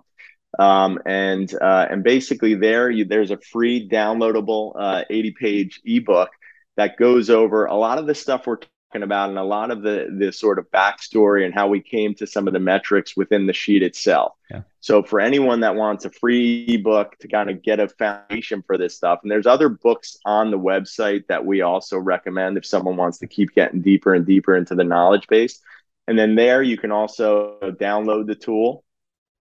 Um, 0.60 1.00
and 1.06 1.52
uh, 1.54 1.88
and 1.90 2.04
basically 2.04 2.54
there 2.54 2.90
you, 2.90 3.06
there's 3.06 3.32
a 3.32 3.38
free 3.38 3.90
downloadable 3.90 4.74
uh, 4.78 5.04
80 5.10 5.32
page 5.32 5.82
ebook 5.84 6.30
that 6.78 6.98
goes 6.98 7.32
over 7.32 7.66
a 7.66 7.76
lot 7.76 7.98
of 7.98 8.06
the 8.06 8.14
stuff 8.14 8.46
we're 8.46 8.58
talking 8.94 9.04
about 9.04 9.30
and 9.30 9.40
a 9.40 9.44
lot 9.44 9.72
of 9.72 9.82
the 9.82 10.14
the 10.18 10.32
sort 10.32 10.60
of 10.60 10.70
backstory 10.72 11.46
and 11.46 11.54
how 11.54 11.68
we 11.68 11.82
came 11.82 12.14
to 12.16 12.28
some 12.28 12.48
of 12.48 12.54
the 12.54 12.60
metrics 12.60 13.18
within 13.18 13.48
the 13.48 13.54
sheet 13.54 13.82
itself. 13.82 14.34
Yeah. 14.52 14.62
So 14.82 15.02
for 15.02 15.20
anyone 15.20 15.62
that 15.62 15.76
wants 15.76 16.06
a 16.06 16.10
free 16.12 16.66
ebook 16.68 17.18
to 17.20 17.28
kind 17.28 17.50
of 17.50 17.64
get 17.64 17.80
a 17.80 17.88
foundation 17.88 18.62
for 18.62 18.78
this 18.78 18.96
stuff, 18.96 19.20
and 19.24 19.32
there's 19.32 19.48
other 19.48 19.70
books 19.70 20.18
on 20.26 20.52
the 20.52 20.60
website 20.60 21.28
that 21.28 21.46
we 21.46 21.62
also 21.62 21.98
recommend 21.98 22.58
if 22.58 22.66
someone 22.66 22.98
wants 22.98 23.18
to 23.20 23.28
keep 23.28 23.54
getting 23.56 23.82
deeper 23.82 24.14
and 24.14 24.26
deeper 24.26 24.56
into 24.56 24.76
the 24.76 24.84
knowledge 24.84 25.28
base. 25.28 25.60
And 26.08 26.20
then 26.20 26.36
there 26.36 26.62
you 26.62 26.78
can 26.78 26.92
also 26.92 27.58
download 27.80 28.28
the 28.28 28.36
tool, 28.36 28.84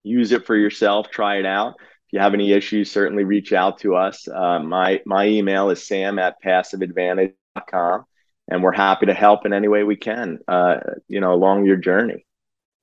use 0.05 0.31
it 0.33 0.47
for 0.47 0.55
yourself, 0.55 1.11
try 1.11 1.37
it 1.37 1.47
out. 1.47 1.75
If 1.79 2.15
you 2.15 2.21
have 2.21 2.35
any 2.35 2.53
issues, 2.53 2.91
certainly 2.91 3.25
reach 3.25 3.53
out 3.53 3.79
to 3.81 3.97
us. 3.97 4.29
Uh, 4.29 4.61
my 4.61 5.01
my 5.07 5.27
email 5.27 5.71
is 5.71 5.87
sam 5.87 6.19
at 6.19 6.43
passiveadvantage.com 6.43 8.05
and 8.49 8.63
we're 8.63 8.73
happy 8.73 9.07
to 9.07 9.15
help 9.15 9.47
in 9.47 9.53
any 9.53 9.69
way 9.69 9.83
we 9.83 9.97
can, 9.97 10.39
uh, 10.49 10.77
you 11.09 11.21
know, 11.21 11.33
along 11.33 11.67
your 11.67 11.77
journey. 11.77 12.27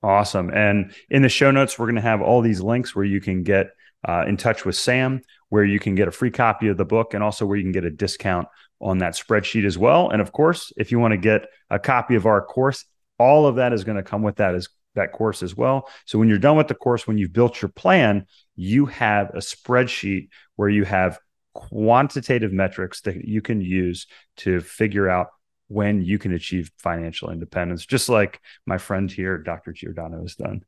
Awesome. 0.02 0.50
And 0.50 0.92
in 1.10 1.22
the 1.22 1.28
show 1.28 1.50
notes, 1.50 1.78
we're 1.78 1.86
going 1.86 1.96
to 1.96 2.02
have 2.02 2.22
all 2.22 2.40
these 2.40 2.60
links 2.60 2.94
where 2.94 3.04
you 3.04 3.20
can 3.20 3.42
get 3.42 3.70
uh, 4.06 4.24
in 4.26 4.36
touch 4.36 4.64
with 4.64 4.76
Sam, 4.76 5.22
where 5.48 5.64
you 5.64 5.80
can 5.80 5.94
get 5.94 6.08
a 6.08 6.12
free 6.12 6.30
copy 6.30 6.68
of 6.68 6.76
the 6.76 6.84
book, 6.84 7.14
and 7.14 7.22
also 7.22 7.44
where 7.46 7.56
you 7.56 7.64
can 7.64 7.72
get 7.72 7.84
a 7.84 7.90
discount 7.90 8.46
on 8.80 8.98
that 8.98 9.14
spreadsheet 9.14 9.66
as 9.66 9.76
well. 9.76 10.10
And 10.10 10.22
of 10.22 10.30
course, 10.30 10.72
if 10.76 10.92
you 10.92 11.00
want 11.00 11.12
to 11.12 11.18
get 11.18 11.46
a 11.68 11.78
copy 11.78 12.14
of 12.14 12.26
our 12.26 12.40
course, 12.44 12.84
all 13.18 13.46
of 13.46 13.56
that 13.56 13.72
is 13.72 13.82
going 13.82 13.96
to 13.96 14.02
come 14.02 14.22
with 14.22 14.36
that 14.36 14.54
as 14.54 14.68
that 14.94 15.12
course 15.12 15.42
as 15.42 15.56
well. 15.56 15.88
So 16.06 16.18
when 16.18 16.28
you're 16.28 16.38
done 16.38 16.56
with 16.56 16.68
the 16.68 16.74
course, 16.74 17.06
when 17.06 17.18
you've 17.18 17.32
built 17.32 17.60
your 17.60 17.68
plan, 17.68 18.26
you 18.54 18.86
have 18.86 19.30
a 19.30 19.38
spreadsheet 19.38 20.28
where 20.56 20.68
you 20.68 20.84
have 20.84 21.18
quantitative 21.54 22.52
metrics 22.52 23.00
that 23.02 23.24
you 23.24 23.42
can 23.42 23.60
use 23.60 24.06
to 24.36 24.60
figure 24.60 25.08
out 25.08 25.28
when 25.68 26.02
you 26.02 26.18
can 26.18 26.32
achieve 26.32 26.70
financial 26.78 27.30
independence, 27.30 27.86
just 27.86 28.08
like 28.08 28.40
my 28.66 28.78
friend 28.78 29.10
here, 29.10 29.38
Dr. 29.38 29.72
Giordano, 29.72 30.22
has 30.22 30.34
done. 30.34 30.64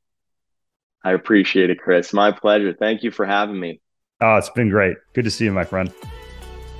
I 1.02 1.12
appreciate 1.12 1.70
it, 1.70 1.80
Chris. 1.80 2.12
My 2.12 2.30
pleasure. 2.30 2.74
Thank 2.78 3.02
you 3.02 3.10
for 3.10 3.24
having 3.24 3.58
me. 3.58 3.80
Oh, 4.20 4.36
it's 4.36 4.50
been 4.50 4.68
great. 4.68 4.98
Good 5.14 5.24
to 5.24 5.30
see 5.30 5.46
you, 5.46 5.52
my 5.52 5.64
friend. 5.64 5.92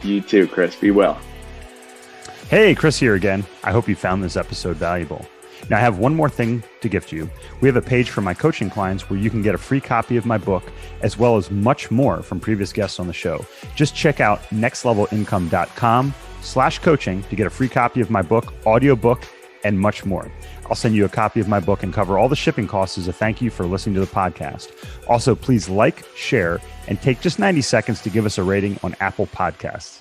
You 0.02 0.20
too, 0.20 0.46
Chris. 0.46 0.76
Be 0.76 0.90
well. 0.90 1.18
Hey, 2.48 2.74
Chris 2.74 2.98
here 2.98 3.14
again. 3.14 3.46
I 3.64 3.72
hope 3.72 3.88
you 3.88 3.96
found 3.96 4.22
this 4.22 4.36
episode 4.36 4.76
valuable. 4.76 5.24
Now, 5.68 5.76
I 5.76 5.80
have 5.80 5.98
one 5.98 6.14
more 6.14 6.28
thing 6.28 6.62
to 6.80 6.88
gift 6.88 7.12
you. 7.12 7.30
We 7.60 7.68
have 7.68 7.76
a 7.76 7.82
page 7.82 8.10
for 8.10 8.22
my 8.22 8.34
coaching 8.34 8.68
clients 8.68 9.08
where 9.08 9.18
you 9.18 9.30
can 9.30 9.40
get 9.40 9.54
a 9.54 9.58
free 9.58 9.80
copy 9.80 10.16
of 10.16 10.26
my 10.26 10.36
book, 10.36 10.64
as 11.02 11.16
well 11.16 11.36
as 11.36 11.50
much 11.50 11.90
more 11.90 12.22
from 12.22 12.40
previous 12.40 12.72
guests 12.72 12.98
on 12.98 13.06
the 13.06 13.12
show. 13.12 13.44
Just 13.74 13.94
check 13.94 14.20
out 14.20 14.42
nextlevelincome.com 14.50 16.14
slash 16.42 16.78
coaching 16.78 17.22
to 17.24 17.36
get 17.36 17.46
a 17.46 17.50
free 17.50 17.68
copy 17.68 18.00
of 18.00 18.10
my 18.10 18.22
book, 18.22 18.52
audiobook, 18.66 19.22
and 19.64 19.78
much 19.78 20.04
more. 20.04 20.30
I'll 20.66 20.76
send 20.76 20.94
you 20.94 21.04
a 21.04 21.08
copy 21.08 21.40
of 21.40 21.48
my 21.48 21.60
book 21.60 21.82
and 21.82 21.92
cover 21.92 22.18
all 22.18 22.28
the 22.28 22.36
shipping 22.36 22.68
costs 22.68 22.96
as 22.96 23.08
a 23.08 23.12
thank 23.12 23.42
you 23.42 23.50
for 23.50 23.66
listening 23.66 23.94
to 23.94 24.00
the 24.00 24.06
podcast. 24.06 24.72
Also, 25.08 25.34
please 25.34 25.68
like, 25.68 26.04
share, 26.14 26.60
and 26.86 27.00
take 27.02 27.20
just 27.20 27.38
90 27.38 27.60
seconds 27.62 28.00
to 28.02 28.10
give 28.10 28.24
us 28.24 28.38
a 28.38 28.42
rating 28.42 28.78
on 28.82 28.94
Apple 29.00 29.26
Podcasts. 29.26 30.00